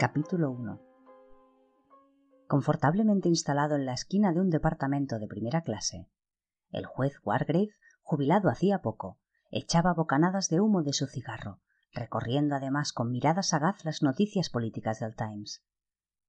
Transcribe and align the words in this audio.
Capítulo 0.00 0.52
1 0.52 0.80
Confortablemente 2.46 3.28
instalado 3.28 3.74
en 3.74 3.84
la 3.84 3.94
esquina 3.94 4.32
de 4.32 4.40
un 4.40 4.48
departamento 4.48 5.18
de 5.18 5.26
primera 5.26 5.62
clase, 5.62 6.08
el 6.70 6.86
juez 6.86 7.14
Wargrave, 7.24 7.72
jubilado 8.02 8.48
hacía 8.48 8.78
poco, 8.80 9.18
echaba 9.50 9.94
bocanadas 9.94 10.50
de 10.50 10.60
humo 10.60 10.84
de 10.84 10.92
su 10.92 11.08
cigarro, 11.08 11.58
recorriendo 11.92 12.54
además 12.54 12.92
con 12.92 13.10
mirada 13.10 13.42
sagaz 13.42 13.84
las 13.84 14.00
noticias 14.00 14.50
políticas 14.50 15.00
del 15.00 15.16
Times. 15.16 15.64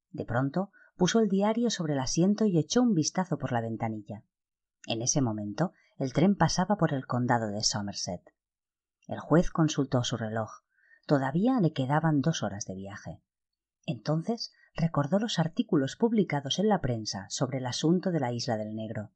De 0.10 0.26
pronto 0.26 0.72
puso 0.98 1.20
el 1.20 1.30
diario 1.30 1.70
sobre 1.70 1.94
el 1.94 2.00
asiento 2.00 2.46
y 2.46 2.58
echó 2.58 2.82
un 2.82 2.96
vistazo 2.96 3.38
por 3.38 3.52
la 3.52 3.62
ventanilla. 3.62 4.24
En 4.88 5.04
ese 5.04 5.22
momento 5.22 5.74
el 6.00 6.12
tren 6.12 6.36
pasaba 6.36 6.76
por 6.78 6.92
el 6.92 7.06
condado 7.06 7.52
de 7.52 7.64
Somerset. 7.64 8.34
El 9.06 9.20
juez 9.20 9.52
consultó 9.52 10.04
su 10.04 10.18
reloj. 10.18 10.50
Todavía 11.06 11.60
le 11.62 11.72
quedaban 11.72 12.22
dos 12.22 12.42
horas 12.42 12.66
de 12.66 12.74
viaje. 12.74 13.22
Entonces 13.90 14.54
recordó 14.76 15.18
los 15.18 15.40
artículos 15.40 15.96
publicados 15.96 16.60
en 16.60 16.70
la 16.70 16.80
prensa 16.80 17.26
sobre 17.30 17.58
el 17.58 17.66
asunto 17.66 18.12
de 18.12 18.20
la 18.20 18.32
isla 18.32 18.56
del 18.56 18.76
Negro. 18.76 19.10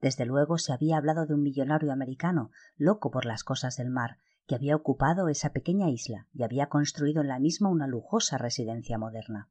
Desde 0.00 0.24
luego 0.24 0.56
se 0.56 0.72
había 0.72 0.96
hablado 0.96 1.26
de 1.26 1.34
un 1.34 1.42
millonario 1.42 1.92
americano, 1.92 2.50
loco 2.78 3.10
por 3.10 3.26
las 3.26 3.44
cosas 3.44 3.76
del 3.76 3.90
mar, 3.90 4.16
que 4.46 4.54
había 4.54 4.76
ocupado 4.76 5.28
esa 5.28 5.52
pequeña 5.52 5.90
isla 5.90 6.26
y 6.32 6.42
había 6.42 6.70
construido 6.70 7.20
en 7.20 7.28
la 7.28 7.38
misma 7.38 7.68
una 7.68 7.86
lujosa 7.86 8.38
residencia 8.38 8.96
moderna. 8.96 9.50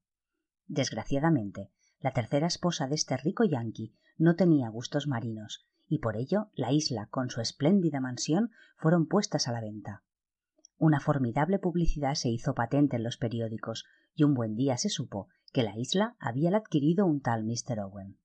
Desgraciadamente, 0.66 1.70
la 2.00 2.14
tercera 2.14 2.48
esposa 2.48 2.88
de 2.88 2.96
este 2.96 3.16
rico 3.16 3.44
yanqui 3.44 3.94
no 4.18 4.36
tenía 4.36 4.70
gustos 4.70 5.06
marinos, 5.06 5.68
y 5.88 6.00
por 6.00 6.18
ello 6.18 6.50
la 6.56 6.72
isla 6.72 7.06
con 7.12 7.30
su 7.30 7.42
espléndida 7.42 8.00
mansión 8.00 8.50
fueron 8.78 9.06
puestas 9.06 9.48
a 9.48 9.52
la 9.52 9.62
venta. 9.62 10.02
Una 10.80 11.00
formidable 11.00 11.60
publicidad 11.60 12.16
se 12.16 12.30
hizo 12.30 12.56
patente 12.56 12.96
en 12.96 13.04
los 13.04 13.18
periódicos, 13.18 13.86
y 14.16 14.24
un 14.24 14.34
buen 14.34 14.56
día 14.56 14.78
se 14.78 14.90
supo 14.90 15.28
que 15.52 15.64
la 15.64 15.78
isla 15.78 16.16
había 16.20 16.56
adquirido 16.56 17.06
un 17.06 17.22
tal 17.22 17.44
Mr. 17.44 17.80
Owen. 17.80 18.18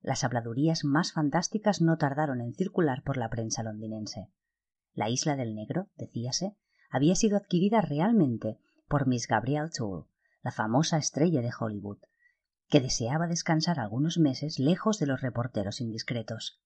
Las 0.00 0.24
habladurías 0.24 0.84
más 0.84 1.12
fantásticas 1.12 1.80
no 1.80 1.96
tardaron 1.96 2.40
en 2.40 2.54
circular 2.54 3.02
por 3.02 3.16
la 3.16 3.28
prensa 3.28 3.62
londinense. 3.62 4.30
La 4.94 5.08
isla 5.08 5.36
del 5.36 5.54
Negro, 5.54 5.88
decíase, 5.96 6.56
había 6.90 7.14
sido 7.14 7.36
adquirida 7.36 7.80
realmente 7.80 8.58
por 8.88 9.06
Miss 9.06 9.26
Gabrielle 9.26 9.70
Toole, 9.76 10.06
la 10.42 10.52
famosa 10.52 10.96
estrella 10.96 11.40
de 11.40 11.50
Hollywood, 11.58 11.98
que 12.68 12.80
deseaba 12.80 13.26
descansar 13.26 13.78
algunos 13.78 14.18
meses 14.18 14.58
lejos 14.58 14.98
de 14.98 15.06
los 15.06 15.20
reporteros 15.20 15.80
indiscretos. 15.80 16.60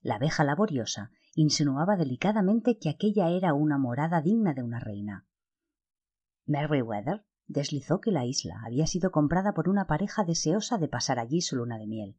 La 0.00 0.16
abeja 0.16 0.44
laboriosa 0.44 1.10
insinuaba 1.34 1.96
delicadamente 1.96 2.78
que 2.78 2.90
aquella 2.90 3.30
era 3.30 3.54
una 3.54 3.78
morada 3.78 4.20
digna 4.20 4.54
de 4.54 4.62
una 4.62 4.80
reina. 4.80 5.26
Deslizó 7.50 8.00
que 8.00 8.12
la 8.12 8.24
isla 8.24 8.60
había 8.64 8.86
sido 8.86 9.10
comprada 9.10 9.54
por 9.54 9.68
una 9.68 9.88
pareja 9.88 10.22
deseosa 10.22 10.78
de 10.78 10.86
pasar 10.86 11.18
allí 11.18 11.40
su 11.40 11.56
luna 11.56 11.78
de 11.78 11.88
miel. 11.88 12.16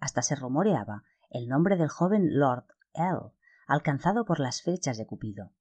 Hasta 0.00 0.20
se 0.20 0.34
rumoreaba 0.34 1.04
el 1.30 1.46
nombre 1.46 1.76
del 1.76 1.86
joven 1.86 2.40
Lord 2.40 2.64
L, 2.92 3.30
alcanzado 3.68 4.24
por 4.24 4.40
las 4.40 4.62
flechas 4.62 4.98
de 4.98 5.06
Cupido. 5.06 5.52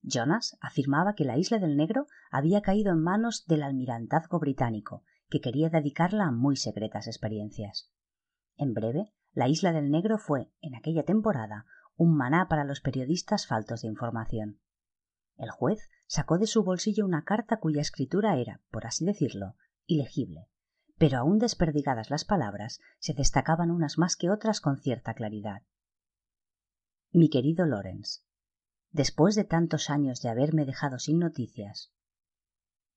Jonas 0.00 0.56
afirmaba 0.62 1.14
que 1.14 1.26
la 1.26 1.36
isla 1.36 1.58
del 1.58 1.76
Negro 1.76 2.06
había 2.30 2.62
caído 2.62 2.92
en 2.92 3.02
manos 3.02 3.44
del 3.46 3.62
almirantazgo 3.62 4.38
británico, 4.38 5.04
que 5.28 5.42
quería 5.42 5.68
dedicarla 5.68 6.28
a 6.28 6.32
muy 6.32 6.56
secretas 6.56 7.06
experiencias. 7.06 7.92
En 8.56 8.72
breve, 8.72 9.12
la 9.34 9.48
isla 9.48 9.70
del 9.72 9.90
Negro 9.90 10.16
fue, 10.16 10.50
en 10.62 10.74
aquella 10.74 11.02
temporada, 11.02 11.66
un 11.94 12.16
maná 12.16 12.48
para 12.48 12.64
los 12.64 12.80
periodistas 12.80 13.46
faltos 13.46 13.82
de 13.82 13.88
información. 13.88 14.60
El 15.36 15.50
juez 15.50 15.88
sacó 16.06 16.38
de 16.38 16.46
su 16.46 16.62
bolsillo 16.62 17.04
una 17.04 17.24
carta 17.24 17.58
cuya 17.58 17.80
escritura 17.80 18.36
era, 18.36 18.60
por 18.70 18.86
así 18.86 19.04
decirlo, 19.04 19.56
ilegible, 19.86 20.48
pero 20.96 21.18
aún 21.18 21.38
desperdigadas 21.38 22.10
las 22.10 22.24
palabras, 22.24 22.80
se 22.98 23.14
destacaban 23.14 23.70
unas 23.70 23.98
más 23.98 24.16
que 24.16 24.30
otras 24.30 24.60
con 24.60 24.78
cierta 24.78 25.14
claridad. 25.14 25.62
Mi 27.10 27.28
querido 27.28 27.66
Lawrence, 27.66 28.20
después 28.90 29.34
de 29.34 29.44
tantos 29.44 29.90
años 29.90 30.20
de 30.20 30.28
haberme 30.28 30.64
dejado 30.64 30.98
sin 30.98 31.18
noticias, 31.18 31.92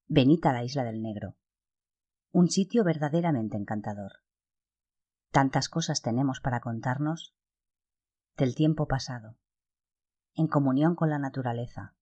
venid 0.07 0.45
a 0.45 0.53
la 0.53 0.63
isla 0.63 0.83
del 0.83 1.01
Negro, 1.01 1.37
un 2.31 2.49
sitio 2.49 2.83
verdaderamente 2.83 3.57
encantador. 3.57 4.23
Tantas 5.31 5.69
cosas 5.69 6.01
tenemos 6.01 6.39
para 6.39 6.61
contarnos 6.61 7.35
del 8.37 8.53
tiempo 8.53 8.87
pasado, 8.87 9.37
en 10.35 10.47
comunión 10.47 10.95
con 10.95 11.09
la 11.09 11.17
naturaleza, 11.17 11.96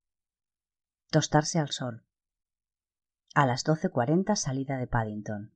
tostarse 1.10 1.60
al 1.60 1.70
sol, 1.70 2.04
a 3.34 3.46
las 3.46 3.64
doce 3.64 3.90
cuarenta 3.90 4.36
salida 4.36 4.78
de 4.78 4.88
Paddington. 4.88 5.54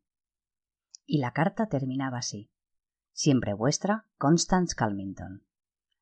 Y 1.05 1.19
la 1.19 1.31
carta 1.31 1.67
terminaba 1.67 2.17
así. 2.17 2.51
Siempre 3.13 3.53
vuestra 3.53 4.05
Constance 4.17 4.75
Calmington. 4.75 5.45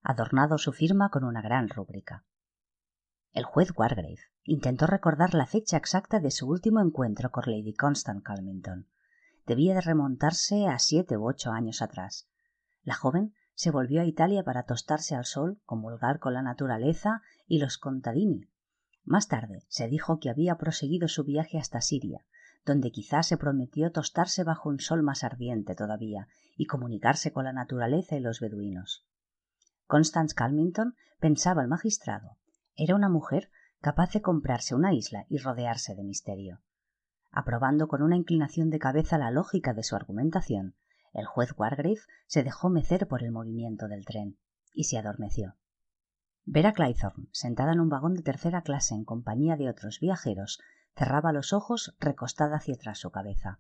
Adornado 0.02 0.58
su 0.58 0.74
firma 0.74 1.09
con 1.09 1.24
una 1.24 1.41
gran 1.41 1.69
rúbrica. 1.69 2.25
El 3.31 3.44
juez 3.44 3.72
Wargrave 3.75 4.19
intentó 4.44 4.88
recordar 4.88 5.34
la 5.34 5.46
fecha 5.46 5.78
exacta 5.78 6.19
de 6.19 6.31
su 6.31 6.50
último 6.50 6.81
encuentro 6.81 7.29
con 7.31 7.44
Lady 7.46 7.74
Constance 7.74 8.24
Calmington. 8.24 8.88
Debía 9.46 9.75
de 9.75 9.81
remontarse 9.81 10.68
a 10.68 10.79
siete 10.79 11.16
u 11.16 11.28
ocho 11.28 11.52
años 11.52 11.81
atrás. 11.81 12.28
La 12.81 12.96
joven 12.96 13.35
se 13.53 13.69
volvió 13.69 14.02
a 14.02 14.06
Italia 14.06 14.44
para 14.44 14.64
tostarse 14.64 15.16
al 15.16 15.25
sol, 15.25 15.62
comulgar 15.66 16.19
con 16.19 16.34
la 16.34 16.41
naturaleza 16.41 17.22
y 17.46 17.59
los 17.59 17.78
contadini. 17.78 18.50
Más 19.07 19.29
tarde 19.29 19.63
se 19.69 19.88
dijo 19.88 20.19
que 20.19 20.29
había 20.29 20.57
proseguido 20.57 21.07
su 21.07 21.23
viaje 21.23 21.57
hasta 21.57 21.79
Siria, 21.79 22.25
donde 22.66 22.91
quizá 22.91 23.23
se 23.23 23.38
prometió 23.38 23.90
tostarse 23.94 24.44
bajo 24.44 24.68
un 24.68 24.81
sol 24.81 25.01
más 25.01 25.23
ardiente 25.23 25.75
todavía 25.75 26.28
y 26.57 26.66
comunicarse 26.66 27.31
con 27.31 27.46
la 27.46 27.53
naturaleza 27.53 28.17
y 28.17 28.19
los 28.19 28.41
beduinos. 28.41 29.07
Constance 29.85 30.35
Calmington 30.35 30.96
pensaba 31.22 31.62
el 31.62 31.69
magistrado, 31.69 32.35
era 32.75 32.96
una 32.96 33.07
mujer 33.07 33.50
capaz 33.79 34.12
de 34.12 34.22
comprarse 34.22 34.75
una 34.75 34.94
isla 34.94 35.25
y 35.29 35.38
rodearse 35.38 35.96
de 35.96 36.03
misterio. 36.03 36.59
Aprobando 37.31 37.88
con 37.88 38.01
una 38.01 38.17
inclinación 38.17 38.69
de 38.69 38.79
cabeza 38.79 39.17
la 39.17 39.31
lógica 39.31 39.73
de 39.73 39.84
su 39.84 39.96
argumentación, 39.96 40.75
el 41.13 41.25
juez 41.25 41.53
Wargrave 41.56 42.01
se 42.25 42.44
dejó 42.44 42.69
mecer 42.69 43.07
por 43.07 43.23
el 43.23 43.31
movimiento 43.31 43.88
del 43.88 44.03
tren 44.03 44.38
y 44.73 44.84
se 44.84 44.97
adormeció. 44.97 45.56
Vera 46.50 46.74
Claythorne, 46.74 47.28
sentada 47.31 47.74
en 47.74 47.80
un 47.80 47.90
vagón 47.90 48.16
de 48.16 48.24
tercera 48.24 48.63
clase 48.63 48.96
en 48.96 49.06
compañía 49.06 49.56
de 49.58 49.69
otros 49.69 50.00
viajeros, 50.00 50.59
cerraba 50.96 51.31
los 51.31 51.53
ojos 51.53 51.96
recostada 52.00 52.58
hacia 52.58 52.74
atrás 52.74 52.97
su 52.97 53.12
cabeza. 53.12 53.59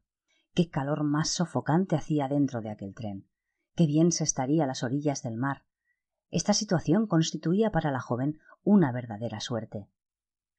Qué 0.55 0.69
calor 0.69 1.03
más 1.03 1.29
sofocante 1.29 1.95
hacía 1.95 2.27
dentro 2.27 2.61
de 2.61 2.71
aquel 2.71 2.95
tren. 2.95 3.27
Qué 3.75 3.85
bien 3.85 4.11
se 4.11 4.23
estaría 4.23 4.63
a 4.63 4.67
las 4.67 4.81
orillas 4.81 5.21
del 5.21 5.35
mar, 5.35 5.67
esta 6.29 6.53
situación 6.53 7.07
constituía 7.07 7.71
para 7.71 7.91
la 7.91 8.01
joven 8.01 8.39
una 8.63 8.91
verdadera 8.91 9.39
suerte. 9.39 9.87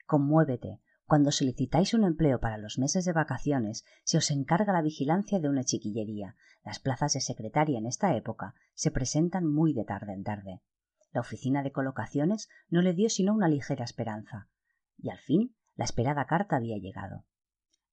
Conmuévete. 0.07 0.81
Cuando 1.05 1.31
solicitáis 1.31 1.95
un 1.95 2.05
empleo 2.05 2.39
para 2.39 2.59
los 2.59 2.79
meses 2.79 3.05
de 3.07 3.13
vacaciones, 3.13 3.85
se 4.05 4.19
os 4.19 4.31
encarga 4.31 4.75
la 4.75 4.83
vigilancia 4.83 5.41
de 5.41 5.49
una 5.49 5.65
chiquillería. 5.65 6.37
Las 6.65 6.81
plazas 6.81 7.15
de 7.15 7.21
secretaria 7.21 7.79
en 7.79 7.87
esta 7.87 8.15
época 8.15 8.55
se 8.75 8.91
presentan 8.91 9.47
muy 9.47 9.73
de 9.73 9.85
tarde 9.85 10.13
en 10.13 10.23
tarde. 10.23 10.63
La 11.13 11.21
oficina 11.21 11.63
de 11.63 11.73
colocaciones 11.73 12.49
no 12.69 12.83
le 12.83 12.95
dio 12.95 13.09
sino 13.09 13.35
una 13.35 13.49
ligera 13.49 13.85
esperanza. 13.85 14.49
Y 14.99 15.11
al 15.11 15.19
fin 15.19 15.55
la 15.77 15.85
esperada 15.85 16.27
carta 16.27 16.57
había 16.57 16.77
llegado. 16.79 17.25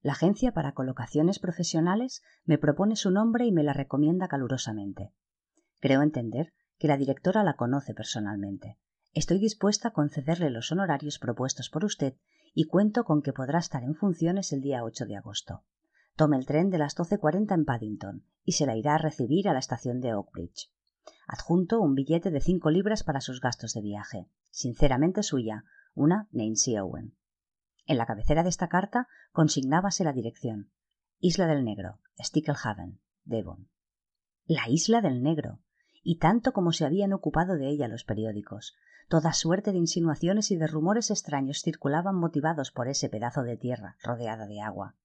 La 0.01 0.13
agencia 0.13 0.51
para 0.51 0.73
colocaciones 0.73 1.39
profesionales 1.39 2.21
me 2.43 2.57
propone 2.57 2.95
su 2.95 3.11
nombre 3.11 3.45
y 3.45 3.51
me 3.51 3.63
la 3.63 3.73
recomienda 3.73 4.27
calurosamente. 4.27 5.13
Creo 5.79 6.01
entender 6.01 6.53
que 6.77 6.87
la 6.87 6.97
directora 6.97 7.43
la 7.43 7.55
conoce 7.55 7.93
personalmente. 7.93 8.77
Estoy 9.13 9.39
dispuesta 9.39 9.87
a 9.87 9.93
concederle 9.93 10.49
los 10.49 10.71
honorarios 10.71 11.19
propuestos 11.19 11.69
por 11.69 11.85
usted 11.85 12.15
y 12.53 12.65
cuento 12.65 13.03
con 13.03 13.21
que 13.21 13.33
podrá 13.33 13.59
estar 13.59 13.83
en 13.83 13.95
funciones 13.95 14.51
el 14.51 14.61
día 14.61 14.83
8 14.83 15.05
de 15.05 15.15
agosto. 15.15 15.63
Tome 16.15 16.37
el 16.37 16.45
tren 16.45 16.69
de 16.69 16.77
las 16.77 16.95
12.40 16.95 17.53
en 17.53 17.65
Paddington 17.65 18.25
y 18.43 18.53
se 18.53 18.65
la 18.65 18.75
irá 18.75 18.95
a 18.95 18.99
recibir 18.99 19.49
a 19.49 19.53
la 19.53 19.59
estación 19.59 20.01
de 20.01 20.13
Oakbridge. 20.13 20.71
Adjunto 21.27 21.81
un 21.81 21.95
billete 21.95 22.31
de 22.31 22.41
cinco 22.41 22.69
libras 22.69 23.03
para 23.03 23.21
sus 23.21 23.41
gastos 23.41 23.73
de 23.73 23.81
viaje. 23.81 24.27
Sinceramente 24.51 25.23
suya, 25.23 25.65
una 25.93 26.27
Nancy 26.31 26.77
Owen. 26.77 27.15
En 27.85 27.97
la 27.97 28.05
cabecera 28.05 28.43
de 28.43 28.49
esta 28.49 28.67
carta 28.67 29.07
consignábase 29.31 30.03
la 30.03 30.13
dirección 30.13 30.71
Isla 31.19 31.47
del 31.47 31.63
Negro, 31.63 31.99
Stickelhaven, 32.19 32.99
Devon. 33.23 33.69
La 34.45 34.69
Isla 34.69 35.01
del 35.01 35.23
Negro. 35.23 35.59
Y 36.03 36.17
tanto 36.19 36.53
como 36.53 36.71
se 36.71 36.85
habían 36.85 37.13
ocupado 37.13 37.55
de 37.55 37.67
ella 37.67 37.87
los 37.87 38.03
periódicos. 38.03 38.75
Toda 39.07 39.33
suerte 39.33 39.71
de 39.71 39.77
insinuaciones 39.77 40.51
y 40.51 40.55
de 40.55 40.67
rumores 40.67 41.09
extraños 41.09 41.61
circulaban 41.61 42.15
motivados 42.15 42.71
por 42.71 42.87
ese 42.87 43.09
pedazo 43.09 43.43
de 43.43 43.57
tierra 43.57 43.97
rodeada 44.03 44.45
de 44.45 44.61
agua. 44.61 44.95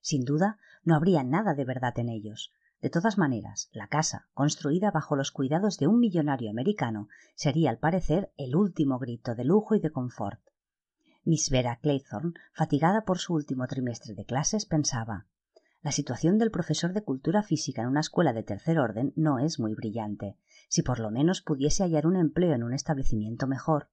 Sin 0.00 0.24
duda, 0.24 0.58
no 0.84 0.94
habría 0.94 1.24
nada 1.24 1.54
de 1.54 1.64
verdad 1.64 1.98
en 1.98 2.08
ellos. 2.08 2.52
De 2.80 2.90
todas 2.90 3.18
maneras, 3.18 3.68
la 3.72 3.88
casa, 3.88 4.28
construida 4.34 4.90
bajo 4.90 5.16
los 5.16 5.32
cuidados 5.32 5.78
de 5.78 5.86
un 5.86 5.98
millonario 5.98 6.50
americano, 6.50 7.08
sería 7.34 7.70
al 7.70 7.78
parecer 7.78 8.32
el 8.36 8.54
último 8.54 8.98
grito 8.98 9.34
de 9.34 9.44
lujo 9.44 9.74
y 9.74 9.80
de 9.80 9.90
confort. 9.90 10.40
Miss 11.24 11.50
Vera 11.50 11.78
Claythorne, 11.80 12.34
fatigada 12.52 13.04
por 13.04 13.18
su 13.18 13.34
último 13.34 13.66
trimestre 13.66 14.14
de 14.14 14.24
clases, 14.24 14.66
pensaba 14.66 15.26
la 15.86 15.92
situación 15.92 16.36
del 16.36 16.50
profesor 16.50 16.92
de 16.94 17.04
cultura 17.04 17.44
física 17.44 17.82
en 17.82 17.86
una 17.86 18.00
escuela 18.00 18.32
de 18.32 18.42
tercer 18.42 18.80
orden 18.80 19.12
no 19.14 19.38
es 19.38 19.60
muy 19.60 19.72
brillante. 19.74 20.36
Si 20.68 20.82
por 20.82 20.98
lo 20.98 21.12
menos 21.12 21.42
pudiese 21.42 21.84
hallar 21.84 22.08
un 22.08 22.16
empleo 22.16 22.54
en 22.54 22.64
un 22.64 22.74
establecimiento 22.74 23.46
mejor. 23.46 23.88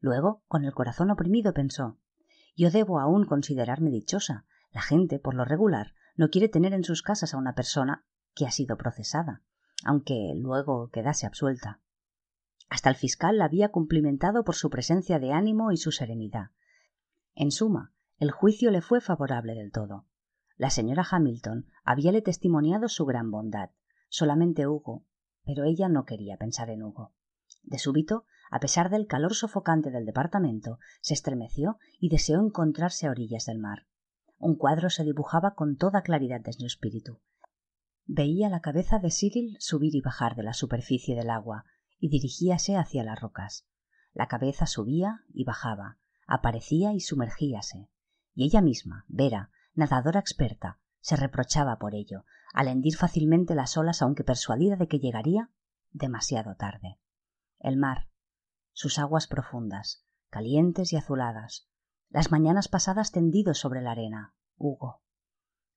Luego, 0.00 0.42
con 0.48 0.64
el 0.64 0.72
corazón 0.72 1.10
oprimido, 1.10 1.52
pensó 1.52 1.98
Yo 2.56 2.70
debo 2.70 2.98
aún 2.98 3.26
considerarme 3.26 3.90
dichosa. 3.90 4.46
La 4.72 4.80
gente, 4.80 5.18
por 5.18 5.34
lo 5.34 5.44
regular, 5.44 5.92
no 6.16 6.30
quiere 6.30 6.48
tener 6.48 6.72
en 6.72 6.82
sus 6.82 7.02
casas 7.02 7.34
a 7.34 7.36
una 7.36 7.54
persona 7.54 8.06
que 8.38 8.46
ha 8.46 8.52
sido 8.52 8.76
procesada, 8.76 9.42
aunque 9.84 10.32
luego 10.36 10.90
quedase 10.90 11.26
absuelta. 11.26 11.80
Hasta 12.70 12.88
el 12.88 12.94
fiscal 12.94 13.38
la 13.38 13.46
había 13.46 13.70
cumplimentado 13.70 14.44
por 14.44 14.54
su 14.54 14.70
presencia 14.70 15.18
de 15.18 15.32
ánimo 15.32 15.72
y 15.72 15.76
su 15.76 15.90
serenidad. 15.90 16.50
En 17.34 17.50
suma, 17.50 17.92
el 18.18 18.30
juicio 18.30 18.70
le 18.70 18.80
fue 18.80 19.00
favorable 19.00 19.54
del 19.54 19.72
todo. 19.72 20.06
La 20.56 20.70
señora 20.70 21.04
Hamilton 21.10 21.66
habíale 21.82 22.22
testimoniado 22.22 22.88
su 22.88 23.06
gran 23.06 23.32
bondad. 23.32 23.70
Solamente 24.08 24.68
Hugo. 24.68 25.04
Pero 25.44 25.64
ella 25.64 25.88
no 25.88 26.04
quería 26.04 26.36
pensar 26.36 26.70
en 26.70 26.84
Hugo. 26.84 27.14
De 27.64 27.78
súbito, 27.78 28.24
a 28.50 28.60
pesar 28.60 28.88
del 28.88 29.08
calor 29.08 29.34
sofocante 29.34 29.90
del 29.90 30.06
departamento, 30.06 30.78
se 31.00 31.14
estremeció 31.14 31.78
y 31.98 32.08
deseó 32.08 32.40
encontrarse 32.40 33.06
a 33.08 33.10
orillas 33.10 33.46
del 33.46 33.58
mar. 33.58 33.86
Un 34.38 34.54
cuadro 34.56 34.90
se 34.90 35.02
dibujaba 35.02 35.54
con 35.54 35.76
toda 35.76 36.02
claridad 36.02 36.40
de 36.40 36.52
su 36.52 36.66
espíritu. 36.66 37.20
Veía 38.10 38.48
la 38.48 38.60
cabeza 38.60 38.98
de 38.98 39.10
Cyril 39.10 39.58
subir 39.60 39.94
y 39.94 40.00
bajar 40.00 40.34
de 40.34 40.42
la 40.42 40.54
superficie 40.54 41.14
del 41.14 41.28
agua 41.28 41.66
y 41.98 42.08
dirigíase 42.08 42.74
hacia 42.74 43.04
las 43.04 43.20
rocas. 43.20 43.66
La 44.14 44.28
cabeza 44.28 44.64
subía 44.64 45.24
y 45.28 45.44
bajaba, 45.44 45.98
aparecía 46.26 46.94
y 46.94 47.00
sumergíase. 47.00 47.90
Y 48.34 48.44
ella 48.46 48.62
misma, 48.62 49.04
Vera, 49.08 49.50
nadadora 49.74 50.20
experta, 50.20 50.80
se 51.00 51.16
reprochaba 51.16 51.78
por 51.78 51.94
ello, 51.94 52.24
al 52.54 52.68
hendir 52.68 52.96
fácilmente 52.96 53.54
las 53.54 53.76
olas 53.76 54.00
aunque 54.00 54.24
persuadida 54.24 54.76
de 54.76 54.88
que 54.88 55.00
llegaría 55.00 55.50
demasiado 55.90 56.54
tarde. 56.54 56.98
El 57.58 57.76
mar, 57.76 58.08
sus 58.72 58.98
aguas 58.98 59.26
profundas, 59.26 60.06
calientes 60.30 60.94
y 60.94 60.96
azuladas, 60.96 61.68
las 62.08 62.30
mañanas 62.30 62.68
pasadas 62.68 63.12
tendidos 63.12 63.58
sobre 63.58 63.82
la 63.82 63.90
arena, 63.90 64.34
Hugo, 64.56 65.02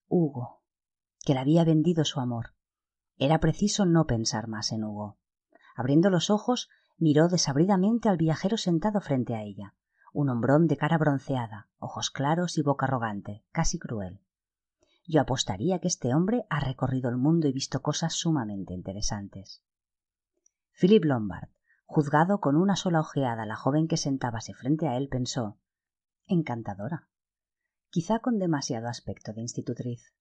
Hugo, 0.07 0.60
que 1.23 1.33
le 1.33 1.39
había 1.39 1.63
vendido 1.63 2.06
su 2.06 2.19
amor. 2.19 2.53
Era 3.18 3.39
preciso 3.39 3.85
no 3.85 4.06
pensar 4.06 4.47
más 4.47 4.71
en 4.71 4.83
Hugo. 4.83 5.18
Abriendo 5.75 6.09
los 6.09 6.29
ojos, 6.29 6.69
miró 6.97 7.27
desabridamente 7.27 8.09
al 8.09 8.18
viajero 8.18 8.57
sentado 8.57 9.01
frente 9.01 9.35
a 9.35 9.44
ella, 9.44 9.75
un 10.13 10.29
hombrón 10.29 10.68
de 10.68 10.77
cara 10.77 10.97
bronceada, 10.97 11.69
ojos 11.79 12.12
claros 12.12 12.57
y 12.57 12.62
boca 12.62 12.85
arrogante, 12.85 13.44
casi 13.51 13.79
cruel. 13.79 14.21
Yo 15.07 15.21
apostaría 15.21 15.79
que 15.79 15.88
este 15.88 16.13
hombre 16.13 16.45
ha 16.50 16.59
recorrido 16.59 17.09
el 17.09 17.18
mundo 17.18 17.47
y 17.47 17.51
visto 17.51 17.81
cosas 17.81 18.13
sumamente 18.13 18.74
interesantes. 18.74 19.63
Philip 20.79 21.03
Lombard, 21.03 21.50
juzgado 21.85 22.39
con 22.39 22.56
una 22.56 22.75
sola 22.75 23.00
ojeada 23.00 23.44
a 23.44 23.45
la 23.45 23.56
joven 23.56 23.88
que 23.88 23.97
sentábase 23.97 24.53
frente 24.53 24.88
a 24.88 24.97
él, 24.97 25.09
pensó 25.09 25.57
encantadora, 26.27 27.09
quizá 27.89 28.19
con 28.19 28.39
demasiado 28.39 28.88
aspecto 28.88 29.33
de 29.33 29.41
institutriz. 29.41 30.13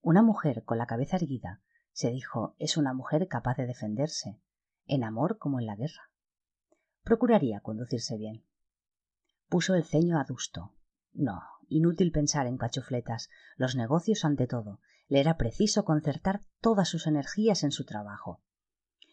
Una 0.00 0.22
mujer 0.22 0.64
con 0.64 0.78
la 0.78 0.86
cabeza 0.86 1.16
erguida, 1.16 1.60
se 1.92 2.10
dijo, 2.10 2.54
es 2.58 2.76
una 2.76 2.94
mujer 2.94 3.26
capaz 3.26 3.56
de 3.56 3.66
defenderse, 3.66 4.40
en 4.86 5.02
amor 5.02 5.38
como 5.38 5.58
en 5.58 5.66
la 5.66 5.76
guerra. 5.76 6.10
Procuraría 7.02 7.60
conducirse 7.60 8.16
bien. 8.16 8.44
Puso 9.48 9.74
el 9.74 9.84
ceño 9.84 10.20
adusto. 10.20 10.74
No, 11.12 11.42
inútil 11.68 12.12
pensar 12.12 12.46
en 12.46 12.58
cachufletas. 12.58 13.30
Los 13.56 13.76
negocios 13.76 14.24
ante 14.24 14.46
todo. 14.46 14.80
Le 15.08 15.20
era 15.20 15.36
preciso 15.36 15.84
concertar 15.84 16.44
todas 16.60 16.88
sus 16.88 17.06
energías 17.06 17.64
en 17.64 17.72
su 17.72 17.84
trabajo. 17.84 18.42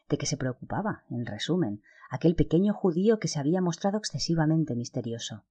¿De 0.09 0.17
qué 0.17 0.25
se 0.25 0.37
preocupaba, 0.37 1.05
en 1.09 1.25
resumen, 1.25 1.81
aquel 2.09 2.35
pequeño 2.35 2.73
judío 2.73 3.17
que 3.17 3.27
se 3.27 3.39
había 3.39 3.61
mostrado 3.61 3.97
excesivamente 3.97 4.75
misterioso? 4.75 5.45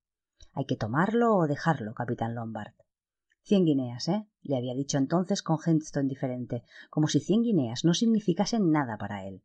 Hay 0.52 0.66
que 0.66 0.76
tomarlo 0.76 1.34
o 1.34 1.46
dejarlo, 1.48 1.94
capitán 1.94 2.34
Lombard. 2.34 2.74
Cien 3.46 3.66
guineas, 3.66 4.08
¿eh? 4.08 4.26
le 4.42 4.56
había 4.56 4.74
dicho 4.74 4.96
entonces 4.96 5.42
con 5.42 5.58
gesto 5.58 6.00
indiferente, 6.00 6.64
como 6.88 7.08
si 7.08 7.20
cien 7.20 7.42
guineas 7.42 7.84
no 7.84 7.92
significasen 7.92 8.70
nada 8.70 8.96
para 8.96 9.26
él. 9.26 9.42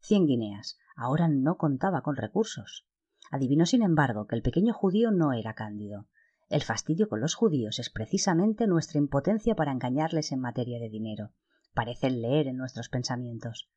Cien 0.00 0.26
guineas. 0.26 0.78
Ahora 0.96 1.28
no 1.28 1.58
contaba 1.58 2.00
con 2.00 2.16
recursos. 2.16 2.86
Adivinó, 3.30 3.66
sin 3.66 3.82
embargo, 3.82 4.26
que 4.26 4.36
el 4.36 4.42
pequeño 4.42 4.72
judío 4.72 5.10
no 5.10 5.34
era 5.34 5.52
cándido. 5.52 6.06
El 6.48 6.62
fastidio 6.62 7.06
con 7.10 7.20
los 7.20 7.34
judíos 7.34 7.78
es 7.78 7.90
precisamente 7.90 8.66
nuestra 8.66 8.98
impotencia 8.98 9.54
para 9.54 9.72
engañarles 9.72 10.32
en 10.32 10.40
materia 10.40 10.78
de 10.78 10.88
dinero. 10.88 11.32
Parecen 11.74 12.22
leer 12.22 12.46
en 12.46 12.56
nuestros 12.56 12.88
pensamientos. 12.88 13.70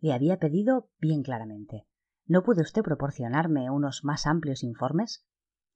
Le 0.00 0.12
había 0.12 0.38
pedido 0.38 0.90
bien 0.98 1.22
claramente. 1.22 1.86
¿No 2.26 2.42
puede 2.42 2.62
usted 2.62 2.82
proporcionarme 2.82 3.70
unos 3.70 4.02
más 4.02 4.26
amplios 4.26 4.64
informes? 4.64 5.24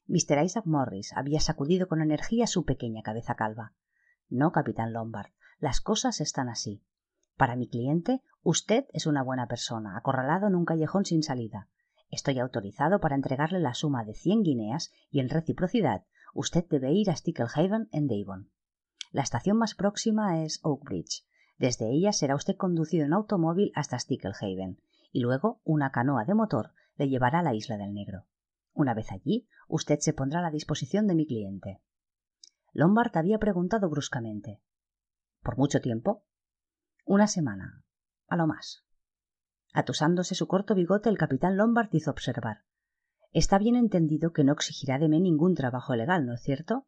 Mr. 0.08 0.44
Isaac 0.44 0.66
Morris 0.66 1.12
había 1.16 1.40
sacudido 1.40 1.88
con 1.88 2.00
energía 2.00 2.46
su 2.46 2.64
pequeña 2.64 3.02
cabeza 3.02 3.34
calva. 3.34 3.72
No, 4.28 4.52
capitán 4.52 4.92
Lombard, 4.92 5.32
las 5.58 5.80
cosas 5.80 6.20
están 6.20 6.48
así. 6.48 6.82
Para 7.36 7.56
mi 7.56 7.68
cliente, 7.68 8.22
usted 8.42 8.86
es 8.92 9.06
una 9.06 9.22
buena 9.22 9.48
persona, 9.48 9.96
acorralado 9.96 10.46
en 10.46 10.54
un 10.54 10.64
callejón 10.64 11.04
sin 11.04 11.22
salida. 11.22 11.68
Estoy 12.08 12.38
autorizado 12.38 13.00
para 13.00 13.16
entregarle 13.16 13.58
la 13.58 13.74
suma 13.74 14.04
de 14.04 14.14
cien 14.14 14.42
guineas 14.42 14.92
y 15.10 15.20
en 15.20 15.28
reciprocidad 15.28 16.04
usted 16.34 16.64
debe 16.68 16.92
ir 16.92 17.10
a 17.10 17.16
Sticklehaven 17.16 17.88
en 17.90 18.06
Devon. 18.06 18.50
La 19.10 19.22
estación 19.22 19.56
más 19.56 19.74
próxima 19.74 20.42
es 20.44 20.60
Oakbridge. 20.62 21.26
Desde 21.58 21.90
ella 21.90 22.12
será 22.12 22.36
usted 22.36 22.56
conducido 22.56 23.04
en 23.04 23.12
automóvil 23.12 23.72
hasta 23.74 23.98
Sticklehaven 23.98 24.80
y 25.10 25.20
luego 25.20 25.60
una 25.64 25.90
canoa 25.90 26.24
de 26.24 26.34
motor 26.34 26.72
le 26.96 27.08
llevará 27.08 27.40
a 27.40 27.42
la 27.42 27.54
isla 27.54 27.76
del 27.76 27.92
Negro. 27.92 28.26
Una 28.76 28.92
vez 28.92 29.10
allí, 29.10 29.48
usted 29.68 30.00
se 30.00 30.12
pondrá 30.12 30.40
a 30.40 30.42
la 30.42 30.50
disposición 30.50 31.06
de 31.06 31.14
mi 31.14 31.26
cliente. 31.26 31.80
Lombard 32.74 33.16
había 33.16 33.38
preguntado 33.38 33.88
bruscamente. 33.88 34.60
¿Por 35.42 35.56
mucho 35.56 35.80
tiempo? 35.80 36.26
Una 37.06 37.26
semana, 37.26 37.82
a 38.28 38.36
lo 38.36 38.46
más. 38.46 38.84
Atusándose 39.72 40.34
su 40.34 40.46
corto 40.46 40.74
bigote, 40.74 41.08
el 41.08 41.16
capitán 41.16 41.56
Lombard 41.56 41.88
hizo 41.92 42.10
observar. 42.10 42.64
Está 43.32 43.56
bien 43.56 43.76
entendido 43.76 44.34
que 44.34 44.44
no 44.44 44.52
exigirá 44.52 44.98
de 44.98 45.08
mí 45.08 45.22
ningún 45.22 45.54
trabajo 45.54 45.96
legal, 45.96 46.26
¿no 46.26 46.34
es 46.34 46.42
cierto? 46.42 46.86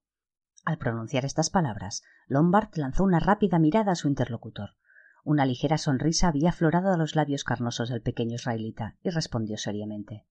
Al 0.66 0.76
pronunciar 0.76 1.24
estas 1.24 1.48
palabras, 1.48 2.02
Lombard 2.26 2.68
lanzó 2.74 3.04
una 3.04 3.18
rápida 3.18 3.58
mirada 3.58 3.92
a 3.92 3.96
su 3.96 4.08
interlocutor. 4.08 4.76
Una 5.24 5.46
ligera 5.46 5.78
sonrisa 5.78 6.28
había 6.28 6.50
aflorado 6.50 6.92
a 6.92 6.98
los 6.98 7.16
labios 7.16 7.44
carnosos 7.44 7.88
del 7.88 8.02
pequeño 8.02 8.34
israelita 8.34 8.98
y 9.02 9.08
respondió 9.08 9.56
seriamente. 9.56 10.26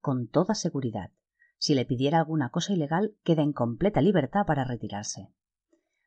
Con 0.00 0.28
toda 0.28 0.54
seguridad. 0.54 1.10
Si 1.58 1.74
le 1.74 1.84
pidiera 1.84 2.18
alguna 2.18 2.48
cosa 2.48 2.72
ilegal, 2.72 3.16
queda 3.22 3.42
en 3.42 3.52
completa 3.52 4.00
libertad 4.00 4.46
para 4.46 4.64
retirarse. 4.64 5.28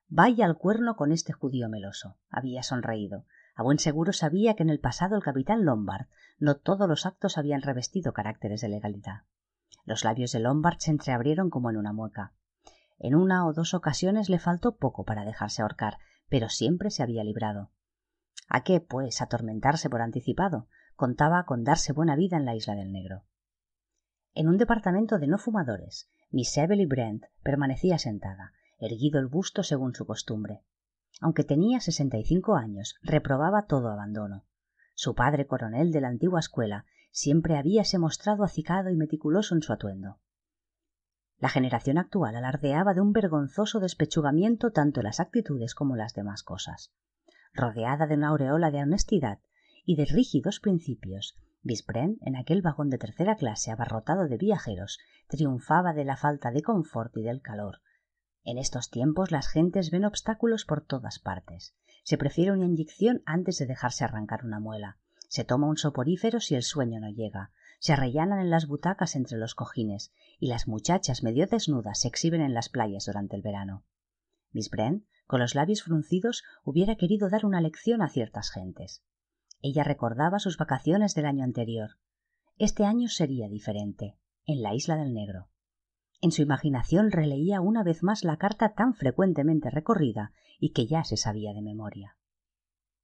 Vaya 0.07 0.45
al 0.45 0.57
cuerno 0.57 0.95
con 0.95 1.11
este 1.11 1.31
judío 1.31 1.69
meloso. 1.69 2.17
Había 2.29 2.63
sonreído. 2.63 3.25
A 3.55 3.61
buen 3.61 3.77
seguro 3.77 4.11
sabía 4.11 4.55
que 4.55 4.63
en 4.63 4.71
el 4.71 4.79
pasado 4.79 5.15
el 5.15 5.21
capitán 5.21 5.63
Lombard 5.63 6.07
no 6.39 6.57
todos 6.57 6.89
los 6.89 7.05
actos 7.05 7.37
habían 7.37 7.61
revestido 7.61 8.13
caracteres 8.13 8.61
de 8.61 8.69
legalidad. 8.69 9.25
Los 9.85 10.03
labios 10.03 10.31
de 10.31 10.39
Lombard 10.39 10.79
se 10.79 10.89
entreabrieron 10.89 11.51
como 11.51 11.69
en 11.69 11.77
una 11.77 11.93
mueca. 11.93 12.33
En 12.97 13.13
una 13.13 13.45
o 13.45 13.53
dos 13.53 13.75
ocasiones 13.75 14.27
le 14.27 14.39
faltó 14.39 14.77
poco 14.77 15.03
para 15.03 15.23
dejarse 15.23 15.61
ahorcar, 15.61 15.99
pero 16.29 16.49
siempre 16.49 16.89
se 16.89 17.03
había 17.03 17.23
librado. 17.23 17.69
¿A 18.49 18.63
qué, 18.63 18.79
pues, 18.79 19.21
atormentarse 19.21 19.87
por 19.87 20.01
anticipado? 20.01 20.67
Contaba 20.95 21.45
con 21.45 21.63
darse 21.63 21.93
buena 21.93 22.15
vida 22.15 22.37
en 22.37 22.45
la 22.45 22.55
isla 22.55 22.73
del 22.73 22.91
Negro. 22.91 23.23
En 24.33 24.47
un 24.47 24.57
departamento 24.57 25.19
de 25.19 25.27
no 25.27 25.37
fumadores, 25.37 26.09
Miss 26.31 26.57
Evelyn 26.57 26.89
Brent 26.89 27.25
permanecía 27.43 27.97
sentada, 27.97 28.53
erguido 28.79 29.19
el 29.19 29.27
busto 29.27 29.63
según 29.63 29.93
su 29.93 30.05
costumbre 30.05 30.63
aunque 31.21 31.43
tenía 31.43 31.79
sesenta 31.79 32.17
y 32.17 32.25
cinco 32.25 32.55
años, 32.55 32.95
reprobaba 33.01 33.65
todo 33.65 33.89
abandono. 33.89 34.45
Su 34.93 35.15
padre 35.15 35.47
coronel 35.47 35.91
de 35.91 36.01
la 36.01 36.09
antigua 36.09 36.39
escuela 36.39 36.85
siempre 37.11 37.57
habíase 37.57 37.97
mostrado 37.97 38.43
acicado 38.43 38.89
y 38.89 38.95
meticuloso 38.95 39.55
en 39.55 39.61
su 39.61 39.71
atuendo. 39.71 40.19
La 41.37 41.49
generación 41.49 41.97
actual 41.97 42.35
alardeaba 42.35 42.93
de 42.93 43.01
un 43.01 43.11
vergonzoso 43.11 43.79
despechugamiento 43.79 44.71
tanto 44.71 44.99
en 44.99 45.05
las 45.05 45.19
actitudes 45.19 45.75
como 45.75 45.95
en 45.95 45.99
las 45.99 46.13
demás 46.13 46.43
cosas. 46.43 46.93
Rodeada 47.53 48.07
de 48.07 48.15
una 48.15 48.29
aureola 48.29 48.71
de 48.71 48.81
honestidad 48.81 49.39
y 49.85 49.95
de 49.95 50.05
rígidos 50.05 50.59
principios, 50.59 51.37
Bisbren, 51.63 52.17
en 52.21 52.35
aquel 52.35 52.61
vagón 52.61 52.89
de 52.89 52.97
tercera 52.97 53.35
clase 53.35 53.71
abarrotado 53.71 54.27
de 54.27 54.37
viajeros, 54.37 54.99
triunfaba 55.27 55.93
de 55.93 56.05
la 56.05 56.17
falta 56.17 56.51
de 56.51 56.61
confort 56.61 57.15
y 57.17 57.23
del 57.23 57.41
calor. 57.41 57.81
En 58.43 58.57
estos 58.57 58.89
tiempos 58.89 59.31
las 59.31 59.47
gentes 59.47 59.89
ven 59.89 60.05
obstáculos 60.05 60.65
por 60.65 60.85
todas 60.85 61.19
partes. 61.19 61.75
Se 62.03 62.17
prefiere 62.17 62.51
una 62.51 62.65
inyección 62.65 63.23
antes 63.25 63.57
de 63.57 63.65
dejarse 63.65 64.03
arrancar 64.03 64.45
una 64.45 64.59
muela. 64.59 64.97
Se 65.29 65.45
toma 65.45 65.67
un 65.67 65.77
soporífero 65.77 66.39
si 66.39 66.55
el 66.55 66.63
sueño 66.63 66.99
no 66.99 67.09
llega 67.09 67.51
se 67.83 67.91
arrellanan 67.91 68.39
en 68.39 68.49
las 68.49 68.65
butacas 68.65 69.13
entre 69.13 69.37
los 69.37 69.55
cojines 69.55 70.13
y 70.39 70.47
las 70.47 70.69
muchachas 70.69 71.21
medio 71.21 71.47
desnudas 71.47 71.99
se 71.99 72.07
exhiben 72.07 72.39
en 72.39 72.53
las 72.53 72.69
playas 72.69 73.07
durante 73.07 73.35
el 73.35 73.41
verano. 73.41 73.83
Miss 74.53 74.69
Brent, 74.69 75.03
con 75.27 75.41
los 75.41 75.53
labios 75.53 75.83
fruncidos, 75.83 76.45
hubiera 76.63 76.95
querido 76.95 77.29
dar 77.29 77.45
una 77.45 77.59
lección 77.59 78.01
a 78.01 78.07
ciertas 78.07 78.51
gentes. 78.51 79.03
Ella 79.63 79.85
recordaba 79.85 80.39
sus 80.39 80.57
vacaciones 80.57 81.15
del 81.15 81.25
año 81.25 81.45
anterior. 81.45 81.91
Este 82.57 82.83
año 82.83 83.07
sería 83.07 83.47
diferente, 83.47 84.17
en 84.45 84.61
la 84.61 84.75
isla 84.75 84.97
del 84.97 85.13
Negro. 85.13 85.47
En 86.21 86.31
su 86.31 86.41
imaginación 86.41 87.11
releía 87.11 87.61
una 87.61 87.81
vez 87.81 88.03
más 88.03 88.25
la 88.25 88.35
carta 88.35 88.73
tan 88.73 88.93
frecuentemente 88.93 89.69
recorrida 89.69 90.33
y 90.59 90.73
que 90.73 90.85
ya 90.85 91.05
se 91.05 91.15
sabía 91.15 91.53
de 91.53 91.61
memoria. 91.61 92.17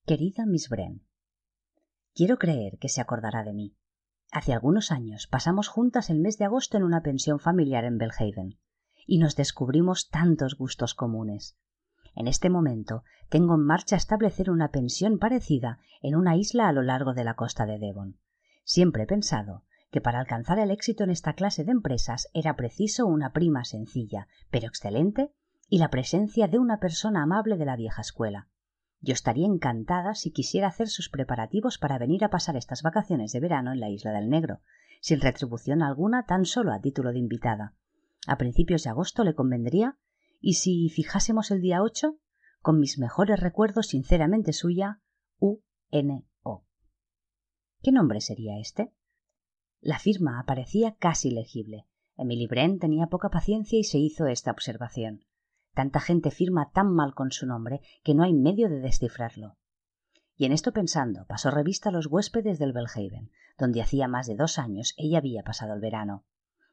Querida 0.06 0.46
Miss 0.46 0.68
Brent, 0.68 1.04
quiero 2.14 2.38
creer 2.38 2.78
que 2.78 2.90
se 2.90 3.00
acordará 3.00 3.44
de 3.44 3.54
mí. 3.54 3.78
Hace 4.30 4.52
algunos 4.52 4.92
años 4.92 5.28
pasamos 5.28 5.70
juntas 5.70 6.10
el 6.10 6.20
mes 6.20 6.38
de 6.38 6.46
agosto 6.46 6.76
en 6.76 6.84
una 6.84 7.02
pensión 7.02 7.40
familiar 7.40 7.86
en 7.86 7.98
Belhaven 7.98 8.60
y 9.08 9.20
nos 9.20 9.38
descubrimos 9.38 10.10
tantos 10.10 10.56
gustos 10.58 10.94
comunes. 10.94 11.58
En 12.16 12.28
este 12.28 12.50
momento 12.50 13.04
tengo 13.30 13.56
en 13.56 13.66
marcha 13.66 13.96
establecer 13.96 14.50
una 14.50 14.72
pensión 14.72 15.20
parecida 15.20 15.80
en 16.02 16.16
una 16.16 16.36
isla 16.36 16.68
a 16.68 16.74
lo 16.74 16.82
largo 16.82 17.14
de 17.14 17.24
la 17.24 17.36
costa 17.36 17.66
de 17.66 17.80
Devon. 17.80 18.18
Siempre 18.64 19.04
he 19.04 19.08
pensado 19.08 19.64
que 19.92 20.02
para 20.02 20.20
alcanzar 20.20 20.60
el 20.60 20.72
éxito 20.72 21.04
en 21.04 21.10
esta 21.10 21.34
clase 21.34 21.64
de 21.64 21.72
empresas 21.72 22.30
era 22.34 22.56
preciso 22.56 23.08
una 23.08 23.32
prima 23.32 23.66
sencilla, 23.66 24.28
pero 24.52 24.68
excelente, 24.68 25.32
y 25.68 25.80
la 25.80 25.90
presencia 25.90 26.48
de 26.48 26.60
una 26.60 26.80
persona 26.80 27.24
amable 27.24 27.58
de 27.58 27.66
la 27.66 27.76
vieja 27.76 28.02
escuela. 28.02 28.48
Yo 29.02 29.14
estaría 29.14 29.46
encantada 29.46 30.14
si 30.14 30.32
quisiera 30.32 30.68
hacer 30.68 30.90
sus 30.90 31.10
preparativos 31.10 31.78
para 31.78 31.98
venir 31.98 32.24
a 32.26 32.30
pasar 32.30 32.58
estas 32.58 32.84
vacaciones 32.84 33.32
de 33.32 33.40
verano 33.40 33.72
en 33.72 33.80
la 33.80 33.90
isla 33.90 34.12
del 34.12 34.30
Negro, 34.30 34.62
sin 35.00 35.22
retribución 35.22 35.82
alguna, 35.82 36.26
tan 36.26 36.46
solo 36.46 36.74
a 36.74 36.82
título 36.82 37.14
de 37.14 37.20
invitada. 37.20 37.76
A 38.28 38.38
principios 38.38 38.84
de 38.84 38.90
agosto 38.90 39.24
le 39.24 39.36
convendría, 39.36 39.98
y 40.40 40.54
si 40.54 40.90
fijásemos 40.90 41.52
el 41.52 41.62
día 41.62 41.82
ocho, 41.82 42.20
con 42.62 42.80
mis 42.80 42.98
mejores 42.98 43.40
recuerdos 43.40 43.88
sinceramente 43.88 44.54
suya, 44.54 45.02
U 45.40 45.62
N 45.92 46.26
O. 46.44 46.66
¿Qué 47.82 47.92
nombre 47.92 48.22
sería 48.22 48.60
este? 48.60 48.94
La 49.82 50.00
firma 50.00 50.40
aparecía 50.40 50.96
casi 50.96 51.32
legible. 51.32 51.86
Emily 52.18 52.48
Brent 52.48 52.82
tenía 52.82 53.08
poca 53.08 53.30
paciencia 53.30 53.80
y 53.80 53.84
se 53.86 53.98
hizo 53.98 54.28
esta 54.28 54.52
observación. 54.52 55.26
Tanta 55.74 56.02
gente 56.02 56.32
firma 56.32 56.72
tan 56.74 56.94
mal 56.94 57.14
con 57.14 57.32
su 57.32 57.46
nombre 57.46 57.80
que 58.04 58.14
no 58.14 58.24
hay 58.24 58.34
medio 58.34 58.70
de 58.70 58.82
descifrarlo. 58.82 59.58
Y 60.36 60.46
en 60.46 60.52
esto 60.52 60.74
pensando, 60.74 61.26
pasó 61.28 61.52
revista 61.52 61.90
a 61.90 61.92
los 61.92 62.08
huéspedes 62.08 62.60
del 62.60 62.74
Belhaven, 62.74 63.32
donde 63.58 63.82
hacía 63.82 64.08
más 64.08 64.28
de 64.28 64.36
dos 64.36 64.58
años 64.58 64.94
ella 64.98 65.20
había 65.20 65.44
pasado 65.44 65.74
el 65.74 65.80
verano. 65.80 66.26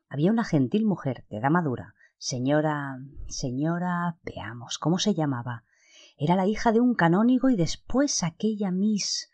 Había 0.08 0.30
una 0.30 0.44
gentil 0.44 0.84
mujer 0.84 1.24
de 1.30 1.38
edad 1.38 1.50
madura, 1.50 1.94
señora. 2.18 2.98
señora. 3.28 4.18
veamos, 4.22 4.78
¿cómo 4.78 4.98
se 4.98 5.14
llamaba? 5.14 5.64
Era 6.16 6.36
la 6.36 6.46
hija 6.46 6.72
de 6.72 6.80
un 6.80 6.94
canónigo 6.94 7.50
y 7.50 7.56
después 7.56 8.22
aquella 8.22 8.70
Miss. 8.70 9.30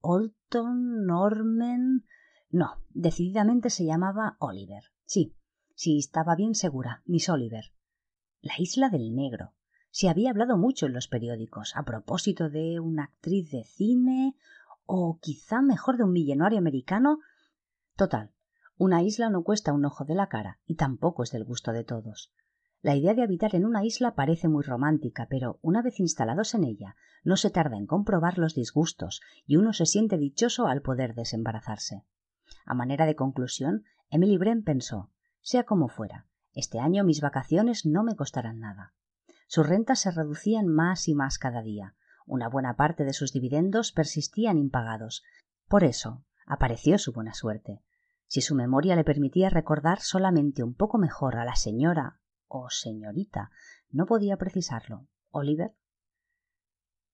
Olton, 0.00 1.06
Norman. 1.06 2.04
No, 2.50 2.82
decididamente 2.90 3.70
se 3.70 3.84
llamaba 3.84 4.36
Oliver. 4.38 4.84
Sí, 5.04 5.34
sí, 5.74 5.98
estaba 5.98 6.36
bien 6.36 6.54
segura, 6.54 7.02
Miss 7.06 7.28
Oliver 7.28 7.72
la 8.46 8.54
isla 8.58 8.88
del 8.88 9.14
negro. 9.14 9.52
Se 9.90 10.08
había 10.08 10.30
hablado 10.30 10.56
mucho 10.56 10.86
en 10.86 10.92
los 10.92 11.08
periódicos 11.08 11.74
a 11.74 11.82
propósito 11.82 12.48
de 12.48 12.80
una 12.80 13.04
actriz 13.04 13.50
de 13.50 13.64
cine 13.64 14.36
o 14.84 15.18
quizá 15.20 15.62
mejor 15.62 15.96
de 15.96 16.04
un 16.04 16.12
millonario 16.12 16.58
americano. 16.58 17.18
Total, 17.96 18.30
una 18.78 19.02
isla 19.02 19.30
no 19.30 19.42
cuesta 19.42 19.72
un 19.72 19.84
ojo 19.84 20.04
de 20.04 20.14
la 20.14 20.28
cara 20.28 20.60
y 20.66 20.76
tampoco 20.76 21.22
es 21.22 21.30
del 21.30 21.44
gusto 21.44 21.72
de 21.72 21.84
todos. 21.84 22.32
La 22.82 22.94
idea 22.94 23.14
de 23.14 23.22
habitar 23.22 23.54
en 23.54 23.64
una 23.64 23.84
isla 23.84 24.14
parece 24.14 24.48
muy 24.48 24.62
romántica, 24.62 25.26
pero 25.30 25.58
una 25.62 25.82
vez 25.82 25.98
instalados 25.98 26.54
en 26.54 26.64
ella, 26.64 26.94
no 27.24 27.36
se 27.36 27.50
tarda 27.50 27.76
en 27.76 27.86
comprobar 27.86 28.38
los 28.38 28.54
disgustos 28.54 29.22
y 29.46 29.56
uno 29.56 29.72
se 29.72 29.86
siente 29.86 30.18
dichoso 30.18 30.66
al 30.66 30.82
poder 30.82 31.14
desembarazarse. 31.14 32.04
A 32.64 32.74
manera 32.74 33.06
de 33.06 33.16
conclusión, 33.16 33.84
Emily 34.10 34.36
Brent 34.36 34.64
pensó, 34.64 35.10
sea 35.40 35.64
como 35.64 35.88
fuera, 35.88 36.26
este 36.52 36.78
año 36.78 37.02
mis 37.02 37.20
vacaciones 37.20 37.86
no 37.86 38.04
me 38.04 38.14
costarán 38.14 38.60
nada. 38.60 38.94
Sus 39.46 39.66
rentas 39.66 40.00
se 40.00 40.10
reducían 40.10 40.66
más 40.66 41.08
y 41.08 41.14
más 41.14 41.38
cada 41.38 41.62
día. 41.62 41.94
Una 42.26 42.48
buena 42.48 42.76
parte 42.76 43.04
de 43.04 43.12
sus 43.12 43.32
dividendos 43.32 43.92
persistían 43.92 44.58
impagados. 44.58 45.22
Por 45.68 45.84
eso 45.84 46.24
apareció 46.46 46.98
su 46.98 47.12
buena 47.12 47.34
suerte. 47.34 47.82
Si 48.26 48.40
su 48.40 48.54
memoria 48.54 48.96
le 48.96 49.04
permitía 49.04 49.50
recordar 49.50 50.00
solamente 50.00 50.62
un 50.62 50.74
poco 50.74 50.98
mejor 50.98 51.36
a 51.36 51.44
la 51.44 51.54
señora 51.54 52.20
o 52.48 52.68
señorita, 52.70 53.50
no 53.90 54.06
podía 54.06 54.36
precisarlo. 54.36 55.06
Oliver. 55.30 55.74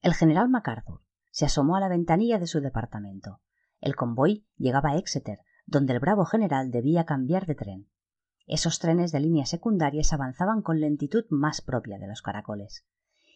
El 0.00 0.14
general 0.14 0.48
MacArthur 0.48 1.02
se 1.30 1.46
asomó 1.46 1.76
a 1.76 1.80
la 1.80 1.88
ventanilla 1.88 2.38
de 2.38 2.46
su 2.46 2.60
departamento. 2.60 3.40
El 3.80 3.96
convoy 3.96 4.46
llegaba 4.56 4.90
a 4.90 4.96
Exeter, 4.96 5.40
donde 5.66 5.92
el 5.92 6.00
bravo 6.00 6.24
general 6.24 6.70
debía 6.70 7.04
cambiar 7.04 7.46
de 7.46 7.54
tren. 7.54 7.88
Esos 8.46 8.78
trenes 8.78 9.12
de 9.12 9.20
líneas 9.20 9.48
secundarias 9.48 10.12
avanzaban 10.12 10.62
con 10.62 10.80
lentitud 10.80 11.24
más 11.30 11.60
propia 11.60 11.98
de 11.98 12.06
los 12.06 12.22
caracoles. 12.22 12.86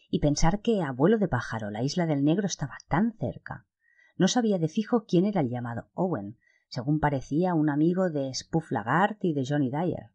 Y 0.09 0.19
pensar 0.19 0.61
que, 0.61 0.81
a 0.81 0.91
vuelo 0.91 1.17
de 1.17 1.27
pájaro, 1.27 1.69
la 1.69 1.83
isla 1.83 2.05
del 2.05 2.23
negro 2.23 2.45
estaba 2.45 2.77
tan 2.87 3.13
cerca. 3.17 3.65
No 4.15 4.27
sabía 4.27 4.57
de 4.57 4.67
fijo 4.67 5.05
quién 5.05 5.25
era 5.25 5.41
el 5.41 5.49
llamado 5.49 5.89
Owen, 5.93 6.37
según 6.69 6.99
parecía 6.99 7.53
un 7.53 7.69
amigo 7.69 8.09
de 8.09 8.33
Spuff 8.33 8.71
Lagart 8.71 9.23
y 9.23 9.33
de 9.33 9.45
Johnny 9.47 9.69
Dyer. 9.69 10.11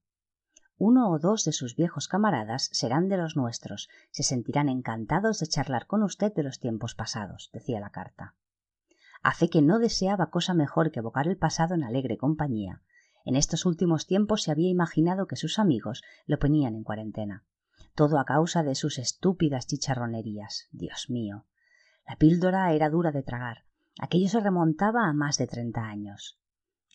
Uno 0.79 1.11
o 1.11 1.19
dos 1.19 1.45
de 1.45 1.53
sus 1.53 1.77
viejos 1.77 2.09
camaradas 2.09 2.69
serán 2.73 3.09
de 3.09 3.17
los 3.17 3.37
nuestros, 3.37 3.89
se 4.11 4.23
sentirán 4.23 4.69
encantados 4.69 5.39
de 5.39 5.47
charlar 5.47 5.87
con 5.87 6.03
usted 6.03 6.33
de 6.35 6.43
los 6.43 6.59
tiempos 6.59 6.95
pasados, 6.95 7.51
decía 7.53 7.81
la 7.81 7.91
carta. 7.91 8.35
A 9.23 9.33
fe 9.33 9.49
que 9.49 9.63
no 9.63 9.79
deseaba 9.79 10.31
cosa 10.31 10.55
mejor 10.55 10.91
que 10.91 10.99
evocar 10.99 11.29
el 11.29 11.37
pasado 11.37 11.75
en 11.75 11.85
alegre 11.85 12.19
compañía, 12.19 12.83
en 13.25 13.37
estos 13.37 13.67
últimos 13.67 14.07
tiempos 14.07 14.43
se 14.43 14.51
había 14.51 14.69
imaginado 14.69 15.27
que 15.27 15.37
sus 15.37 15.59
amigos 15.59 16.03
lo 16.27 16.39
ponían 16.39 16.75
en 16.75 16.83
cuarentena. 16.83 17.45
Todo 17.95 18.19
a 18.19 18.25
causa 18.25 18.63
de 18.63 18.75
sus 18.75 18.99
estúpidas 18.99 19.67
chicharronerías. 19.67 20.69
Dios 20.73 21.09
mío. 21.09 21.47
La 22.07 22.17
píldora 22.17 22.73
era 22.73 22.91
dura 22.91 23.13
de 23.13 23.23
tragar. 23.23 23.65
Aquello 24.01 24.29
se 24.29 24.41
remontaba 24.41 25.07
a 25.07 25.13
más 25.13 25.39
de 25.39 25.47
treinta 25.47 25.85
años. 25.85 26.41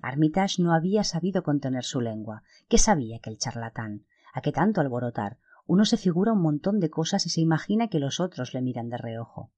Armitage 0.02 0.62
no 0.62 0.74
había 0.74 1.04
sabido 1.04 1.44
contener 1.44 1.84
su 1.84 2.02
lengua. 2.02 2.44
¿Qué 2.68 2.78
sabía 2.78 3.20
que 3.20 3.30
el 3.30 3.38
charlatán? 3.38 4.06
¿A 4.34 4.42
qué 4.42 4.52
tanto 4.52 4.82
alborotar? 4.82 5.40
Uno 5.66 5.86
se 5.86 5.98
figura 5.98 6.34
un 6.34 6.42
montón 6.42 6.80
de 6.80 6.90
cosas 6.90 7.26
y 7.26 7.30
se 7.30 7.42
imagina 7.42 7.90
que 7.90 8.00
los 8.00 8.20
otros 8.20 8.54
le 8.54 8.62
miran 8.62 8.90
de 8.90 8.98
reojo. 8.98 9.52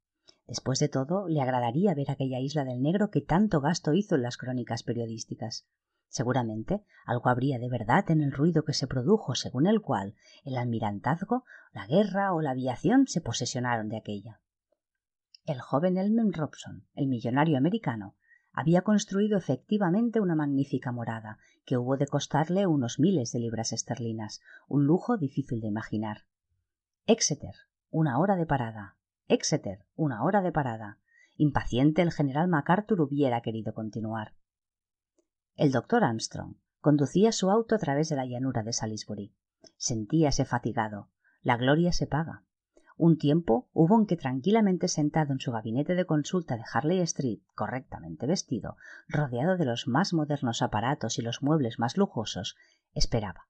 Después 0.48 0.80
de 0.80 0.90
todo, 0.90 1.28
le 1.28 1.42
agradaría 1.42 1.94
ver 1.94 2.10
aquella 2.10 2.40
isla 2.40 2.66
del 2.66 2.82
negro 2.82 3.12
que 3.12 3.22
tanto 3.22 3.62
gasto 3.62 3.94
hizo 3.94 4.16
en 4.16 4.24
las 4.24 4.38
crónicas 4.38 4.82
periodísticas. 4.82 5.68
Seguramente 6.08 6.84
algo 7.06 7.30
habría 7.30 7.60
de 7.60 7.70
verdad 7.70 8.10
en 8.10 8.22
el 8.22 8.32
ruido 8.32 8.64
que 8.64 8.74
se 8.74 8.88
produjo, 8.88 9.36
según 9.36 9.68
el 9.68 9.80
cual 9.80 10.16
el 10.44 10.58
almirantazgo, 10.58 11.44
la 11.72 11.86
guerra 11.86 12.34
o 12.34 12.42
la 12.42 12.52
aviación 12.52 13.06
se 13.06 13.22
posesionaron 13.22 13.90
de 13.90 13.98
aquella. 13.98 14.42
El 15.46 15.62
joven 15.62 15.98
Elmen 15.98 16.34
Robson, 16.34 16.88
el 16.96 17.08
millonario 17.08 17.58
americano, 17.58 18.16
había 18.60 18.82
construido 18.82 19.38
efectivamente 19.38 20.20
una 20.20 20.36
magnífica 20.36 20.92
morada, 20.92 21.38
que 21.66 21.78
hubo 21.78 21.96
de 21.96 22.08
costarle 22.08 22.68
unos 22.68 23.00
miles 23.00 23.32
de 23.32 23.40
libras 23.40 23.72
esterlinas, 23.72 24.42
un 24.68 24.86
lujo 24.86 25.16
difícil 25.16 25.62
de 25.62 25.68
imaginar. 25.68 26.26
Exeter, 27.06 27.56
una 27.90 28.20
hora 28.20 28.36
de 28.36 28.46
parada. 28.46 28.98
Exeter, 29.30 29.86
una 29.96 30.26
hora 30.26 30.42
de 30.42 30.52
parada. 30.52 31.00
Impaciente 31.38 32.02
el 32.02 32.12
general 32.12 32.50
MacArthur 32.50 33.00
hubiera 33.00 33.40
querido 33.40 33.74
continuar. 33.74 34.34
El 35.56 35.72
doctor 35.72 36.04
Armstrong 36.04 36.56
conducía 36.82 37.32
su 37.32 37.50
auto 37.50 37.76
a 37.76 37.80
través 37.80 38.10
de 38.10 38.18
la 38.18 38.26
llanura 38.26 38.62
de 38.64 38.74
Salisbury. 38.74 39.34
Sentíase 39.78 40.44
fatigado. 40.44 41.08
La 41.44 41.56
gloria 41.56 41.94
se 41.94 42.08
paga. 42.08 42.44
Un 43.00 43.18
tiempo 43.18 43.70
hubo 43.72 43.98
en 43.98 44.06
que 44.06 44.18
tranquilamente 44.18 44.90
sentado 44.90 45.32
en 45.32 45.40
su 45.40 45.54
gabinete 45.54 45.96
de 45.96 46.04
consulta 46.04 46.58
de 46.58 46.66
Harley 46.70 47.00
Street, 47.00 47.40
correctamente 47.56 48.28
vestido, 48.28 48.76
rodeado 49.08 49.56
de 49.56 49.64
los 49.64 49.88
más 49.88 50.12
modernos 50.12 50.62
aparatos 50.62 51.18
y 51.18 51.22
los 51.22 51.42
muebles 51.42 51.80
más 51.80 51.96
lujosos, 51.96 52.58
esperaba. 52.94 53.48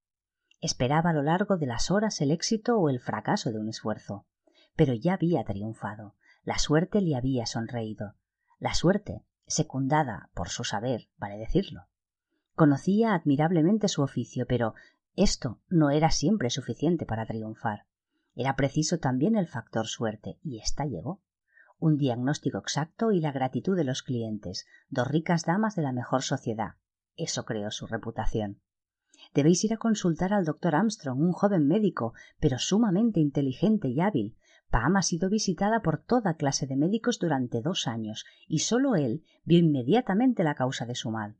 Esperaba 0.62 1.10
a 1.10 1.13
lo 1.13 1.24
largo 1.24 1.58
de 1.58 1.65
las 1.65 1.89
horas 1.89 2.22
el 2.22 2.29
éxito 2.29 2.77
o 2.77 2.89
el 2.89 3.00
fracaso 3.00 3.51
de 3.51 3.58
un 3.58 3.70
esfuerzo. 3.70 4.27
Pero 4.75 4.94
ya 4.94 5.15
había 5.15 5.44
triunfado. 5.46 6.13
La 6.44 6.60
suerte 6.60 7.01
le 7.01 7.15
había 7.15 7.48
sonreído. 7.48 8.13
La 8.60 8.75
suerte, 8.75 9.25
secundada 9.48 10.29
por 10.36 10.50
su 10.50 10.63
saber, 10.63 11.10
vale 11.18 11.39
decirlo. 11.39 11.88
Conocía 12.53 13.15
admirablemente 13.15 13.88
su 13.88 14.03
oficio, 14.03 14.46
pero 14.46 14.75
esto 15.15 15.60
no 15.70 15.89
era 15.89 16.12
siempre 16.12 16.51
suficiente 16.51 17.08
para 17.08 17.25
triunfar. 17.25 17.88
Era 18.39 18.55
preciso 18.55 19.00
también 19.00 19.36
el 19.36 19.48
factor 19.48 19.86
suerte, 19.88 20.39
y 20.41 20.60
ésta 20.62 20.86
llegó. 20.86 21.22
Un 21.77 21.98
diagnóstico 21.98 22.58
exacto 22.58 23.12
y 23.12 23.19
la 23.19 23.34
gratitud 23.34 23.75
de 23.75 23.84
los 23.84 24.01
clientes, 24.01 24.65
dos 24.88 25.10
ricas 25.10 25.43
damas 25.43 25.75
de 25.75 25.81
la 25.81 25.91
mejor 25.91 26.22
sociedad. 26.22 26.75
Eso 27.17 27.43
creó 27.43 27.69
su 27.69 27.86
reputación. 27.86 28.62
Debéis 29.34 29.65
ir 29.65 29.74
a 29.74 29.77
consultar 29.77 30.31
al 30.31 30.46
doctor 30.46 30.74
Armstrong, 30.74 31.19
un 31.19 31.34
joven 31.34 31.67
médico, 31.67 32.13
pero 32.39 32.60
sumamente 32.60 33.19
inteligente 33.19 33.89
y 33.89 34.00
hábil. 34.00 34.38
Pam 34.69 34.96
ha 34.96 35.01
sido 35.01 35.29
visitada 35.29 35.81
por 35.81 36.01
toda 36.01 36.36
clase 36.36 36.65
de 36.65 36.77
médicos 36.77 37.19
durante 37.19 37.62
dos 37.62 37.88
años, 37.88 38.24
y 38.48 38.60
sólo 38.60 38.96
él 38.96 39.25
vio 39.43 39.60
inmediatamente 39.60 40.46
la 40.46 40.55
causa 40.55 40.86
de 40.86 40.96
su 40.96 41.12
mal. 41.12 41.36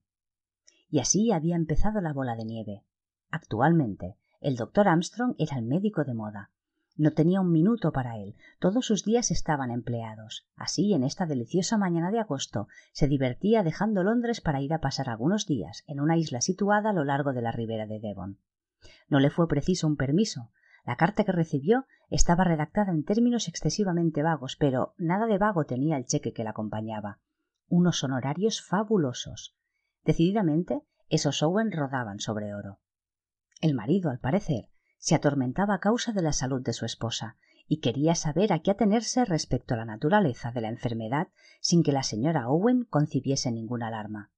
Y 0.90 1.00
así 1.00 1.32
había 1.32 1.56
empezado 1.56 2.02
la 2.02 2.12
bola 2.12 2.36
de 2.36 2.44
nieve. 2.44 2.84
Actualmente, 3.30 4.18
el 4.42 4.58
doctor 4.58 4.90
Armstrong 4.90 5.36
era 5.38 5.58
el 5.58 5.64
médico 5.64 6.04
de 6.04 6.14
moda. 6.14 6.52
No 7.00 7.14
tenía 7.14 7.40
un 7.40 7.54
minuto 7.54 7.94
para 7.94 8.18
él, 8.18 8.36
todos 8.60 8.86
sus 8.86 9.06
días 9.06 9.32
estaban 9.32 9.72
empleados. 9.72 10.50
Así, 10.58 10.94
en 10.94 11.06
esta 11.06 11.26
deliciosa 11.26 11.78
mañana 11.78 12.12
de 12.12 12.20
agosto, 12.20 12.68
se 12.92 13.08
divertía 13.08 13.64
dejando 13.64 14.04
Londres 14.04 14.42
para 14.42 14.60
ir 14.60 14.74
a 14.74 14.82
pasar 14.82 15.10
algunos 15.10 15.46
días 15.46 15.86
en 15.88 16.02
una 16.02 16.18
isla 16.18 16.42
situada 16.42 16.90
a 16.90 16.94
lo 16.94 17.06
largo 17.06 17.32
de 17.32 17.42
la 17.42 17.54
ribera 17.54 17.86
de 17.86 18.02
Devon. 18.02 18.38
No 19.08 19.22
le 19.22 19.30
fue 19.30 19.48
preciso 19.48 19.88
un 19.88 19.96
permiso. 19.96 20.52
La 20.84 20.98
carta 20.98 21.24
que 21.24 21.32
recibió 21.32 21.86
estaba 22.10 22.44
redactada 22.44 22.92
en 22.92 23.06
términos 23.06 23.48
excesivamente 23.48 24.22
vagos, 24.22 24.58
pero 24.58 24.94
nada 24.98 25.26
de 25.26 25.38
vago 25.38 25.64
tenía 25.64 25.96
el 25.96 26.06
cheque 26.06 26.34
que 26.34 26.44
la 26.44 26.50
acompañaba. 26.50 27.20
Unos 27.70 28.04
honorarios 28.04 28.62
fabulosos. 28.62 29.56
Decididamente, 30.04 30.82
esos 31.08 31.42
Owen 31.44 31.72
rodaban 31.72 32.20
sobre 32.20 32.54
oro. 32.54 32.80
El 33.62 33.74
marido, 33.74 34.10
al 34.10 34.20
parecer, 34.20 34.68
se 35.00 35.16
atormentaba 35.16 35.76
a 35.76 35.80
causa 35.80 36.12
de 36.12 36.22
la 36.22 36.34
salud 36.34 36.62
de 36.62 36.74
su 36.74 36.86
esposa 36.86 37.38
y 37.68 37.80
quería 37.80 38.16
saber 38.16 38.52
a 38.52 38.60
qué 38.60 38.72
atenerse 38.72 39.24
respecto 39.26 39.74
a 39.74 39.78
la 39.78 39.86
naturaleza 39.86 40.52
de 40.52 40.62
la 40.62 40.68
enfermedad 40.68 41.30
sin 41.62 41.84
que 41.84 41.92
la 41.92 42.04
señora 42.04 42.50
Owen 42.50 42.84
concibiese 42.84 43.52
ninguna 43.52 43.88
alarma. 43.88 44.32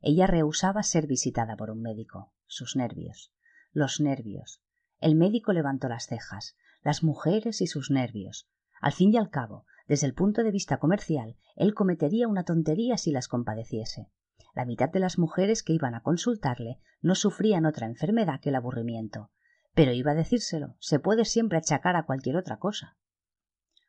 Ella 0.00 0.26
rehusaba 0.26 0.82
ser 0.82 1.06
visitada 1.06 1.56
por 1.56 1.70
un 1.70 1.82
médico. 1.82 2.32
Sus 2.46 2.76
nervios. 2.76 3.32
Los 3.72 4.00
nervios. 4.00 4.62
El 5.00 5.14
médico 5.14 5.52
levantó 5.52 5.88
las 5.88 6.06
cejas. 6.06 6.56
Las 6.82 7.02
mujeres 7.02 7.60
y 7.60 7.66
sus 7.66 7.90
nervios. 7.90 8.48
Al 8.80 8.92
fin 8.92 9.12
y 9.12 9.16
al 9.16 9.28
cabo, 9.28 9.66
desde 9.88 10.06
el 10.06 10.14
punto 10.14 10.42
de 10.42 10.52
vista 10.52 10.78
comercial, 10.78 11.36
él 11.56 11.74
cometería 11.74 12.28
una 12.28 12.44
tontería 12.44 12.96
si 12.96 13.10
las 13.10 13.28
compadeciese. 13.28 14.08
La 14.54 14.64
mitad 14.64 14.88
de 14.88 15.00
las 15.00 15.18
mujeres 15.18 15.62
que 15.62 15.72
iban 15.72 15.94
a 15.94 16.02
consultarle 16.02 16.80
no 17.02 17.14
sufrían 17.14 17.66
otra 17.66 17.86
enfermedad 17.86 18.40
que 18.40 18.50
el 18.50 18.54
aburrimiento, 18.54 19.30
pero 19.74 19.92
iba 19.92 20.12
a 20.12 20.16
decírselo, 20.16 20.76
se 20.78 20.98
puede 20.98 21.24
siempre 21.24 21.58
achacar 21.58 21.96
a 21.96 22.04
cualquier 22.04 22.36
otra 22.36 22.58
cosa. 22.58 22.96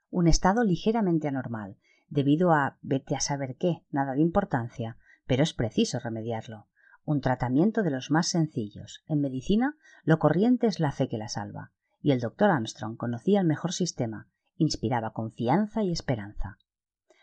Un 0.09 0.27
estado 0.27 0.63
ligeramente 0.63 1.27
anormal, 1.27 1.77
debido 2.07 2.51
a 2.51 2.77
vete 2.81 3.15
a 3.15 3.19
saber 3.19 3.55
qué, 3.57 3.83
nada 3.91 4.13
de 4.13 4.21
importancia, 4.21 4.97
pero 5.25 5.43
es 5.43 5.53
preciso 5.53 5.99
remediarlo. 5.99 6.67
Un 7.05 7.21
tratamiento 7.21 7.83
de 7.83 7.91
los 7.91 8.11
más 8.11 8.27
sencillos. 8.27 9.03
En 9.07 9.21
medicina, 9.21 9.77
lo 10.03 10.19
corriente 10.19 10.67
es 10.67 10.79
la 10.79 10.91
fe 10.91 11.07
que 11.07 11.17
la 11.17 11.27
salva, 11.27 11.71
y 12.01 12.11
el 12.11 12.19
doctor 12.19 12.49
Armstrong 12.49 12.97
conocía 12.97 13.39
el 13.39 13.47
mejor 13.47 13.73
sistema, 13.73 14.27
inspiraba 14.57 15.13
confianza 15.13 15.83
y 15.83 15.91
esperanza. 15.91 16.57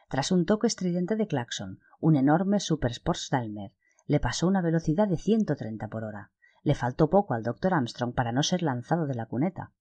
Tras 0.09 0.31
un 0.31 0.47
toque 0.47 0.67
estridente 0.67 1.17
de 1.17 1.27
claxon, 1.27 1.81
un 2.01 2.17
enorme 2.17 2.61
Super 2.61 2.93
Sports 2.93 3.29
Dalmer 3.31 3.73
le 4.07 4.21
pasó 4.21 4.47
una 4.47 4.63
velocidad 4.63 5.09
de 5.09 5.17
130 5.17 5.89
por 5.89 6.05
hora. 6.05 6.31
Le 6.67 6.75
faltó 6.75 7.09
poco 7.09 7.35
al 7.35 7.45
doctor 7.45 7.75
Armstrong 7.75 8.13
para 8.13 8.33
no 8.33 8.43
ser 8.43 8.61
lanzado 8.61 9.07
de 9.07 9.15
la 9.15 9.27
cuneta. 9.27 9.73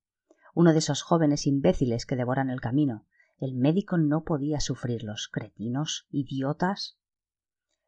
Uno 0.53 0.71
de 0.71 0.77
esos 0.77 1.01
jóvenes 1.01 1.47
imbéciles 1.47 2.05
que 2.05 2.15
devoran 2.15 2.51
el 2.51 2.61
camino. 2.61 3.07
El 3.39 3.55
médico 3.55 3.97
no 3.97 4.23
podía 4.23 4.59
sufrirlos. 4.59 5.27
Cretinos, 5.27 6.05
idiotas. 6.11 6.99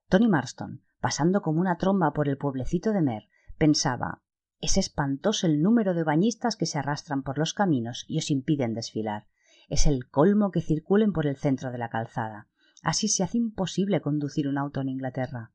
Tony 0.10 0.28
Marston, 0.28 0.82
pasando 1.00 1.44
como 1.44 1.62
una 1.62 1.78
tromba 1.78 2.12
por 2.12 2.28
el 2.28 2.40
pueblecito 2.40 2.92
de 2.92 3.04
Mer, 3.04 3.30
pensaba 3.60 4.24
es 4.62 4.78
espantoso 4.78 5.46
el 5.46 5.62
número 5.62 5.94
de 5.94 6.04
bañistas 6.04 6.56
que 6.56 6.66
se 6.66 6.80
arrastran 6.80 7.22
por 7.22 7.38
los 7.38 7.54
caminos 7.54 8.04
y 8.08 8.18
os 8.18 8.32
impiden 8.32 8.74
desfilar. 8.74 9.28
Es 9.70 9.86
el 9.86 10.10
colmo 10.10 10.50
que 10.50 10.62
circulen 10.62 11.14
por 11.14 11.28
el 11.28 11.38
centro 11.38 11.72
de 11.72 11.78
la 11.78 11.90
calzada. 11.90 12.48
Así 12.82 13.10
se 13.10 13.24
hace 13.24 13.38
imposible 13.38 14.02
conducir 14.02 14.48
un 14.48 14.58
auto 14.58 14.82
en 14.82 14.90
Inglaterra. 14.90 15.52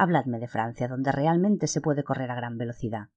Habladme 0.00 0.38
de 0.38 0.46
Francia, 0.46 0.86
donde 0.86 1.10
realmente 1.10 1.66
se 1.66 1.80
puede 1.80 2.04
correr 2.04 2.30
a 2.30 2.36
gran 2.36 2.56
velocidad. 2.56 3.08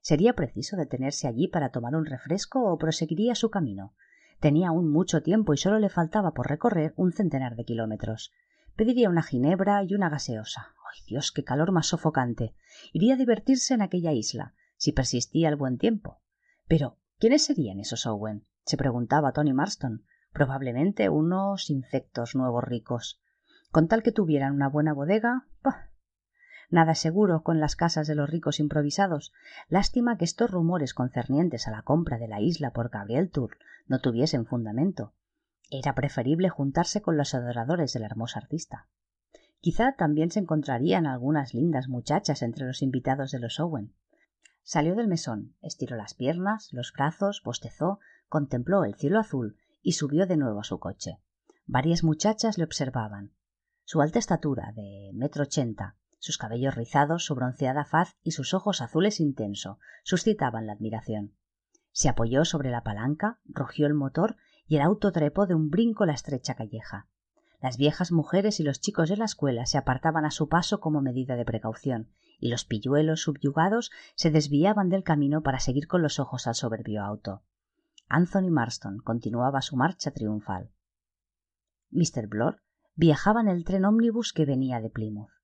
¿Sería 0.00 0.34
preciso 0.34 0.76
detenerse 0.76 1.26
allí 1.26 1.48
para 1.48 1.70
tomar 1.70 1.96
un 1.96 2.06
refresco 2.06 2.62
o 2.62 2.78
proseguiría 2.78 3.34
su 3.34 3.50
camino? 3.50 3.92
Tenía 4.38 4.68
aún 4.68 4.88
mucho 4.88 5.24
tiempo 5.24 5.52
y 5.52 5.56
solo 5.56 5.80
le 5.80 5.88
faltaba 5.88 6.32
por 6.32 6.48
recorrer 6.48 6.94
un 6.94 7.12
centenar 7.12 7.56
de 7.56 7.64
kilómetros. 7.64 8.32
Pediría 8.76 9.10
una 9.10 9.24
ginebra 9.24 9.82
y 9.82 9.94
una 9.96 10.08
gaseosa. 10.08 10.68
¡Ay, 10.92 11.02
Dios, 11.08 11.32
qué 11.32 11.42
calor 11.42 11.72
más 11.72 11.88
sofocante! 11.88 12.54
Iría 12.92 13.14
a 13.14 13.16
divertirse 13.18 13.74
en 13.74 13.82
aquella 13.82 14.12
isla, 14.12 14.54
si 14.76 14.92
persistía 14.92 15.48
el 15.48 15.56
buen 15.56 15.76
tiempo. 15.76 16.20
Pero, 16.68 16.98
¿quiénes 17.18 17.44
serían 17.44 17.80
esos 17.80 18.06
Owen? 18.06 18.46
se 18.64 18.76
preguntaba 18.76 19.32
Tony 19.32 19.52
Marston. 19.52 20.04
Probablemente 20.32 21.08
unos 21.08 21.68
infectos 21.68 22.36
nuevos 22.36 22.62
ricos. 22.62 23.20
Con 23.72 23.88
tal 23.88 24.04
que 24.04 24.12
tuvieran 24.12 24.54
una 24.54 24.68
buena 24.68 24.94
bodega, 24.94 25.48
nada 26.70 26.94
seguro 26.94 27.42
con 27.42 27.60
las 27.60 27.76
casas 27.76 28.06
de 28.06 28.14
los 28.14 28.28
ricos 28.28 28.60
improvisados. 28.60 29.32
Lástima 29.68 30.18
que 30.18 30.24
estos 30.24 30.50
rumores 30.50 30.94
concernientes 30.94 31.68
a 31.68 31.70
la 31.70 31.82
compra 31.82 32.18
de 32.18 32.28
la 32.28 32.40
isla 32.40 32.72
por 32.72 32.90
Gabriel 32.90 33.30
Tour 33.30 33.58
no 33.86 34.00
tuviesen 34.00 34.46
fundamento. 34.46 35.14
Era 35.70 35.94
preferible 35.94 36.48
juntarse 36.48 37.02
con 37.02 37.16
los 37.16 37.34
adoradores 37.34 37.92
del 37.92 38.04
hermoso 38.04 38.38
artista. 38.38 38.88
Quizá 39.60 39.94
también 39.96 40.30
se 40.30 40.40
encontrarían 40.40 41.06
algunas 41.06 41.54
lindas 41.54 41.88
muchachas 41.88 42.42
entre 42.42 42.66
los 42.66 42.82
invitados 42.82 43.30
de 43.32 43.40
los 43.40 43.58
Owen. 43.58 43.94
Salió 44.62 44.94
del 44.94 45.08
mesón, 45.08 45.54
estiró 45.62 45.96
las 45.96 46.14
piernas, 46.14 46.72
los 46.72 46.92
brazos, 46.92 47.42
bostezó, 47.44 48.00
contempló 48.28 48.84
el 48.84 48.94
cielo 48.94 49.18
azul 49.18 49.56
y 49.82 49.92
subió 49.92 50.26
de 50.26 50.36
nuevo 50.36 50.60
a 50.60 50.64
su 50.64 50.78
coche. 50.78 51.20
Varias 51.66 52.04
muchachas 52.04 52.58
le 52.58 52.64
observaban. 52.64 53.32
Su 53.84 54.00
alta 54.00 54.18
estatura, 54.18 54.72
de 54.72 55.10
metro 55.14 55.44
ochenta, 55.44 55.96
sus 56.18 56.38
cabellos 56.38 56.74
rizados, 56.74 57.24
su 57.24 57.34
bronceada 57.34 57.84
faz 57.84 58.16
y 58.22 58.32
sus 58.32 58.54
ojos 58.54 58.80
azules 58.80 59.20
intenso 59.20 59.78
suscitaban 60.04 60.66
la 60.66 60.72
admiración. 60.72 61.34
Se 61.92 62.08
apoyó 62.08 62.44
sobre 62.44 62.70
la 62.70 62.82
palanca, 62.82 63.40
rugió 63.44 63.86
el 63.86 63.94
motor 63.94 64.36
y 64.66 64.76
el 64.76 64.82
auto 64.82 65.12
trepó 65.12 65.46
de 65.46 65.54
un 65.54 65.70
brinco 65.70 66.04
la 66.06 66.14
estrecha 66.14 66.54
calleja. 66.54 67.08
Las 67.60 67.78
viejas 67.78 68.12
mujeres 68.12 68.60
y 68.60 68.62
los 68.62 68.80
chicos 68.80 69.08
de 69.08 69.16
la 69.16 69.24
escuela 69.24 69.66
se 69.66 69.78
apartaban 69.78 70.24
a 70.24 70.30
su 70.30 70.48
paso 70.48 70.80
como 70.80 71.00
medida 71.00 71.36
de 71.36 71.44
precaución, 71.44 72.10
y 72.38 72.48
los 72.48 72.64
pilluelos 72.64 73.22
subyugados 73.22 73.90
se 74.14 74.30
desviaban 74.30 74.88
del 74.88 75.04
camino 75.04 75.42
para 75.42 75.58
seguir 75.58 75.86
con 75.86 76.02
los 76.02 76.20
ojos 76.20 76.46
al 76.46 76.54
soberbio 76.54 77.02
auto. 77.02 77.42
Anthony 78.08 78.50
Marston 78.50 78.98
continuaba 78.98 79.62
su 79.62 79.76
marcha 79.76 80.10
triunfal. 80.10 80.70
Mr. 81.90 82.26
Blor 82.28 82.62
viajaba 82.94 83.40
en 83.40 83.48
el 83.48 83.64
tren 83.64 83.84
ómnibus 83.84 84.32
que 84.32 84.44
venía 84.44 84.80
de 84.80 84.90
Plymouth. 84.90 85.35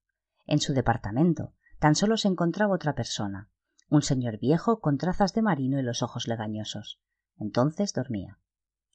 En 0.46 0.61
su 0.61 0.72
departamento 0.72 1.55
tan 1.78 1.94
solo 1.94 2.16
se 2.16 2.28
encontraba 2.28 2.74
otra 2.74 2.94
persona, 2.94 3.50
un 3.88 4.02
señor 4.02 4.38
viejo 4.38 4.81
con 4.81 4.98
trazas 4.98 5.35
de 5.35 5.42
marino 5.42 5.78
y 5.78 5.83
los 5.83 6.02
ojos 6.02 6.26
legañosos. 6.26 7.00
Entonces 7.37 7.92
dormía. 7.92 8.38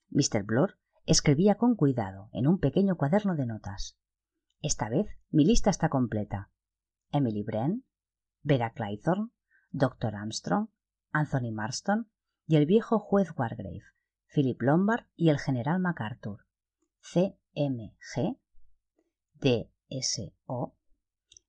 Mr. 0.10 0.43
Blor 0.43 0.79
escribía 1.05 1.55
con 1.55 1.75
cuidado 1.75 2.29
en 2.33 2.47
un 2.47 2.60
pequeño 2.60 2.97
cuaderno 2.97 3.36
de 3.36 3.45
notas. 3.45 3.97
Esta 4.62 4.89
vez 4.89 5.07
mi 5.29 5.45
lista 5.45 5.69
está 5.69 5.89
completa. 5.89 6.49
Emily 7.12 7.43
Bren, 7.43 7.86
Vera 8.41 8.71
Claythorne, 8.71 9.29
Dr. 9.71 10.15
Armstrong, 10.15 10.69
Anthony 11.12 11.51
Marston 11.51 12.10
y 12.45 12.55
el 12.55 12.65
viejo 12.65 12.99
juez 12.99 13.29
Wargrave, 13.38 13.83
Philip 14.33 14.62
Lombard 14.62 15.05
y 15.15 15.29
el 15.29 15.39
general 15.39 15.79
MacArthur. 15.79 16.45
C.M.G. 17.01 18.39
D.S.O. 19.36 20.75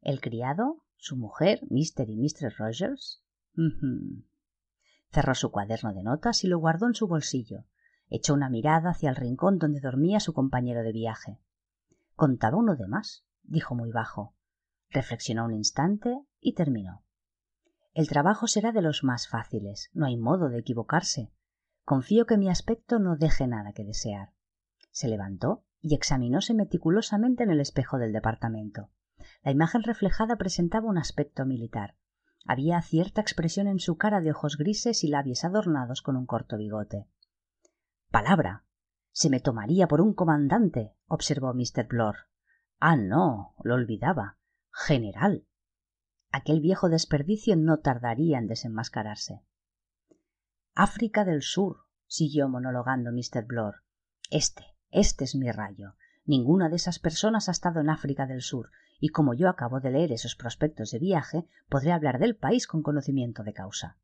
El 0.01 0.21
criado, 0.21 0.83
su 0.97 1.17
mujer, 1.17 1.61
Mr. 1.71 2.09
y 2.09 2.17
Mr. 2.17 2.55
Rogers. 2.57 3.23
Cerró 5.11 5.35
su 5.35 5.51
cuaderno 5.51 5.93
de 5.93 6.03
notas 6.03 6.45
y 6.45 6.49
lo 6.49 6.59
guardó 6.59 6.87
en 6.87 6.95
su 6.95 7.09
bolsillo. 7.09 7.65
Echó 8.09 8.35
una 8.35 8.49
mirada 8.49 8.91
hacia 8.91 9.11
el 9.11 9.17
rincón 9.17 9.59
donde 9.59 9.81
dormía 9.81 10.21
su 10.21 10.33
compañero 10.33 10.83
de 10.83 10.93
viaje. 10.93 11.41
Contaba 12.15 12.57
uno 12.57 12.77
de 12.77 12.87
más, 12.87 13.25
dijo 13.43 13.75
muy 13.75 13.91
bajo. 13.91 14.35
Reflexionó 14.91 15.45
un 15.45 15.53
instante 15.53 16.25
y 16.41 16.55
terminó. 16.55 17.05
El 17.93 18.09
trabajo 18.09 18.47
será 18.47 18.73
de 18.73 18.83
los 18.83 19.03
más 19.03 19.29
fáciles, 19.29 19.91
no 19.93 20.07
hay 20.07 20.17
modo 20.17 20.49
de 20.49 20.59
equivocarse. 20.59 21.33
Confío 21.85 22.27
que 22.27 22.39
mi 22.39 22.49
aspecto 22.49 22.99
no 22.99 23.17
deje 23.17 23.47
nada 23.47 23.73
que 23.73 23.85
desear. 23.85 24.33
Se 24.91 25.09
levantó 25.09 25.65
y 25.81 25.95
examinóse 25.95 26.55
meticulosamente 26.55 27.43
en 27.43 27.51
el 27.51 27.61
espejo 27.61 27.99
del 27.99 28.13
departamento. 28.13 28.91
La 29.43 29.51
imagen 29.51 29.83
reflejada 29.83 30.37
presentaba 30.37 30.89
un 30.89 30.99
aspecto 30.99 31.45
militar. 31.45 31.97
Había 32.45 32.81
cierta 32.83 33.21
expresión 33.21 33.67
en 33.67 33.79
su 33.79 33.97
cara 33.97 34.21
de 34.21 34.31
ojos 34.31 34.57
grises 34.57 35.05
y 35.05 35.09
labios 35.09 35.45
adornados 35.45 36.03
con 36.03 36.17
un 36.17 36.27
corto 36.27 36.57
bigote. 36.57 37.07
Palabra. 38.11 38.65
Se 39.11 39.31
me 39.31 39.41
tomaría 39.41 39.89
por 39.89 40.01
un 40.01 40.15
comandante, 40.15 40.95
observó 41.07 41.53
Mr. 41.53 41.87
Blor. 41.89 42.17
Ah, 42.79 42.97
no, 42.97 43.55
lo 43.65 43.75
olvidaba. 43.75 44.39
General. 44.71 45.45
Aquel 46.31 46.61
viejo 46.61 46.89
desperdicio 46.89 47.57
no 47.57 47.79
tardaría 47.79 48.39
en 48.39 48.47
desenmascararse. 48.47 49.43
África 50.75 51.25
del 51.25 51.43
Sur, 51.43 51.87
siguió 52.07 52.49
monologando 52.49 53.11
Mr. 53.11 53.45
Blor. 53.45 53.83
Este, 54.31 54.65
este 54.91 55.25
es 55.25 55.35
mi 55.35 55.51
rayo. 55.51 55.95
Ninguna 56.25 56.69
de 56.69 56.77
esas 56.77 56.99
personas 56.99 57.49
ha 57.49 57.53
estado 57.53 57.81
en 57.81 57.91
África 57.91 58.27
del 58.27 58.43
Sur, 58.43 58.71
y 58.99 59.09
como 59.09 59.35
yo 59.35 59.49
acabo 59.49 59.81
de 59.81 59.91
leer 59.91 60.13
esos 60.13 60.35
prospectos 60.37 60.91
de 60.91 60.99
viaje, 60.99 61.47
podré 61.69 61.93
hablar 61.93 62.19
del 62.19 62.37
país 62.37 62.67
con 62.67 62.83
conocimiento 62.83 63.45
de 63.45 63.53
causa. 63.53 63.97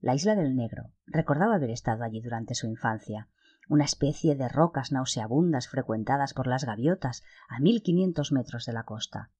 La 0.00 0.14
isla 0.14 0.34
del 0.34 0.56
Negro 0.56 0.92
recordaba 1.06 1.56
haber 1.56 1.70
estado 1.70 2.04
allí 2.04 2.20
durante 2.20 2.54
su 2.54 2.66
infancia, 2.66 3.28
una 3.68 3.84
especie 3.84 4.34
de 4.34 4.48
rocas 4.48 4.90
nauseabundas 4.90 5.68
frecuentadas 5.68 6.34
por 6.34 6.46
las 6.46 6.64
gaviotas 6.64 7.22
a 7.48 7.60
mil 7.60 7.82
quinientos 7.82 8.32
metros 8.32 8.66
de 8.66 8.72
la 8.72 8.82
costa. 8.82 9.30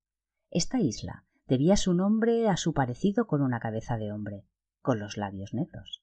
Esta 0.50 0.78
isla 0.78 1.24
debía 1.48 1.76
su 1.76 1.94
nombre 1.94 2.48
a 2.48 2.56
su 2.56 2.72
parecido 2.72 3.26
con 3.26 3.42
una 3.42 3.58
cabeza 3.58 3.96
de 3.96 4.12
hombre, 4.12 4.44
con 4.82 5.00
los 5.00 5.16
labios 5.16 5.52
negros. 5.52 6.02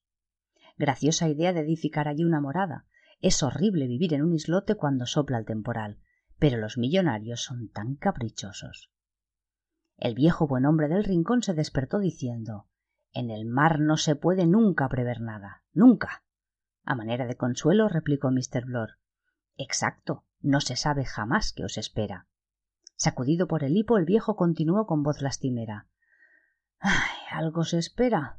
Graciosa 0.76 1.28
idea 1.28 1.52
de 1.52 1.60
edificar 1.60 2.06
allí 2.06 2.24
una 2.24 2.40
morada. 2.40 2.84
Es 3.20 3.42
horrible 3.42 3.86
vivir 3.86 4.12
en 4.14 4.22
un 4.22 4.34
islote 4.34 4.74
cuando 4.74 5.06
sopla 5.06 5.38
el 5.38 5.46
temporal, 5.46 5.98
pero 6.38 6.58
los 6.58 6.78
millonarios 6.78 7.42
son 7.42 7.68
tan 7.68 7.96
caprichosos. 7.96 8.90
El 9.96 10.14
viejo 10.14 10.46
buen 10.46 10.64
hombre 10.64 10.88
del 10.88 11.04
rincón 11.04 11.42
se 11.42 11.54
despertó 11.54 11.98
diciendo 11.98 12.68
En 13.12 13.30
el 13.30 13.46
mar 13.46 13.80
no 13.80 13.96
se 13.96 14.14
puede 14.14 14.46
nunca 14.46 14.88
prever 14.88 15.20
nada. 15.20 15.64
Nunca. 15.72 16.22
A 16.84 16.94
manera 16.94 17.26
de 17.26 17.36
consuelo 17.36 17.88
replicó 17.88 18.30
Mr. 18.30 18.64
Blor. 18.64 18.98
Exacto. 19.56 20.24
No 20.40 20.60
se 20.60 20.76
sabe 20.76 21.04
jamás 21.04 21.52
qué 21.52 21.64
os 21.64 21.78
espera. 21.78 22.28
Sacudido 22.94 23.48
por 23.48 23.64
el 23.64 23.76
hipo, 23.76 23.98
el 23.98 24.04
viejo 24.04 24.36
continuó 24.36 24.86
con 24.86 25.02
voz 25.02 25.20
lastimera. 25.20 25.88
Ay, 26.78 27.18
algo 27.32 27.64
se 27.64 27.78
espera. 27.78 28.38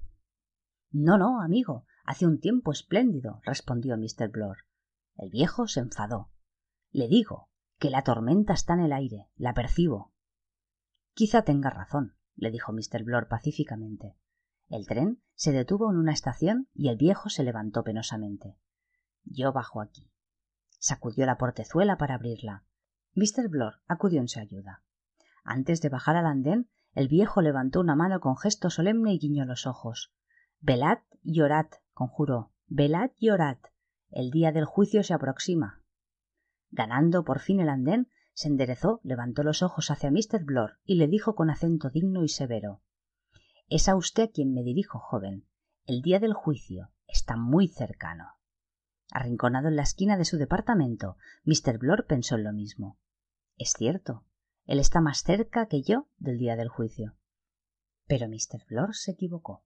No, 0.92 1.18
no, 1.18 1.42
amigo. 1.42 1.86
Hace 2.06 2.26
un 2.26 2.40
tiempo 2.40 2.72
espléndido, 2.72 3.42
respondió 3.44 3.98
Mr. 3.98 4.30
Blor. 4.30 4.60
El 5.18 5.30
viejo 5.30 5.68
se 5.68 5.82
enfadó. 5.82 6.32
Le 6.92 7.08
digo 7.08 7.49
que 7.80 7.90
la 7.90 8.04
tormenta 8.04 8.54
está 8.54 8.74
en 8.74 8.82
el 8.82 8.94
aire, 8.94 9.30
la 9.38 9.54
percibo. 9.54 10.12
Quizá 11.14 11.44
tenga 11.44 11.70
razón, 11.70 12.16
le 12.36 12.52
dijo 12.52 12.74
Mr. 12.74 13.04
Blor 13.04 13.28
pacíficamente. 13.28 14.18
El 14.68 14.86
tren 14.86 15.22
se 15.34 15.52
detuvo 15.52 15.90
en 15.90 15.98
una 15.98 16.12
estación 16.12 16.68
y 16.74 16.90
el 16.90 16.98
viejo 16.98 17.30
se 17.30 17.44
levantó 17.44 17.84
penosamente. 17.84 18.58
Yo 19.24 19.54
bajo 19.54 19.82
aquí. 19.82 20.12
Sacudió 20.78 21.26
la 21.26 21.38
portezuela 21.38 21.98
para 21.98 22.16
abrirla. 22.16 22.66
Mr. 23.16 23.48
Blor 23.50 23.82
acudió 23.88 24.20
en 24.22 24.28
su 24.28 24.40
ayuda. 24.40 24.84
Antes 25.44 25.82
de 25.82 25.90
bajar 25.90 26.18
al 26.18 26.26
andén, 26.26 26.70
el 26.94 27.08
viejo 27.08 27.42
levantó 27.42 27.80
una 27.80 27.96
mano 27.96 28.20
con 28.20 28.38
gesto 28.38 28.70
solemne 28.70 29.14
y 29.14 29.20
guiñó 29.20 29.46
los 29.46 29.66
ojos. 29.66 30.14
Velad 30.60 31.00
y 31.24 31.42
orad, 31.42 31.68
conjuró. 31.94 32.52
Velad 32.68 33.12
y 33.18 33.30
orad. 33.30 33.58
El 34.12 34.32
día 34.32 34.52
del 34.52 34.66
juicio 34.66 35.04
se 35.04 35.14
aproxima. 35.14 35.79
Ganando 36.72 37.24
por 37.24 37.40
fin 37.40 37.60
el 37.60 37.70
andén, 37.70 38.10
se 38.34 38.48
enderezó, 38.48 39.02
levantó 39.04 39.44
los 39.44 39.64
ojos 39.64 39.92
hacia 39.92 40.12
Mr. 40.12 40.44
Blor 40.44 40.80
y 40.86 40.96
le 40.96 41.08
dijo 41.08 41.36
con 41.36 41.50
acento 41.50 41.90
digno 41.90 42.24
y 42.24 42.30
severo 42.30 42.82
Es 43.68 43.90
a 43.90 43.96
usted 43.96 44.30
a 44.30 44.32
quien 44.32 44.54
me 44.54 44.64
dirijo, 44.64 45.00
joven. 45.00 45.46
El 45.86 46.02
día 46.02 46.20
del 46.20 46.34
juicio 46.34 46.92
está 47.08 47.36
muy 47.36 47.68
cercano. 47.68 48.36
Arrinconado 49.12 49.68
en 49.68 49.76
la 49.76 49.82
esquina 49.82 50.18
de 50.18 50.26
su 50.26 50.38
departamento, 50.38 51.18
Mr. 51.44 51.80
Blor 51.80 52.06
pensó 52.06 52.36
en 52.36 52.44
lo 52.44 52.54
mismo. 52.54 53.00
Es 53.58 53.74
cierto, 53.74 54.24
él 54.66 54.80
está 54.80 55.02
más 55.02 55.24
cerca 55.24 55.66
que 55.66 55.82
yo 55.82 56.08
del 56.18 56.38
día 56.38 56.56
del 56.56 56.70
juicio. 56.70 57.18
Pero 58.06 58.28
Mr. 58.28 58.66
Blor 58.70 58.96
se 58.96 59.12
equivocó. 59.12 59.66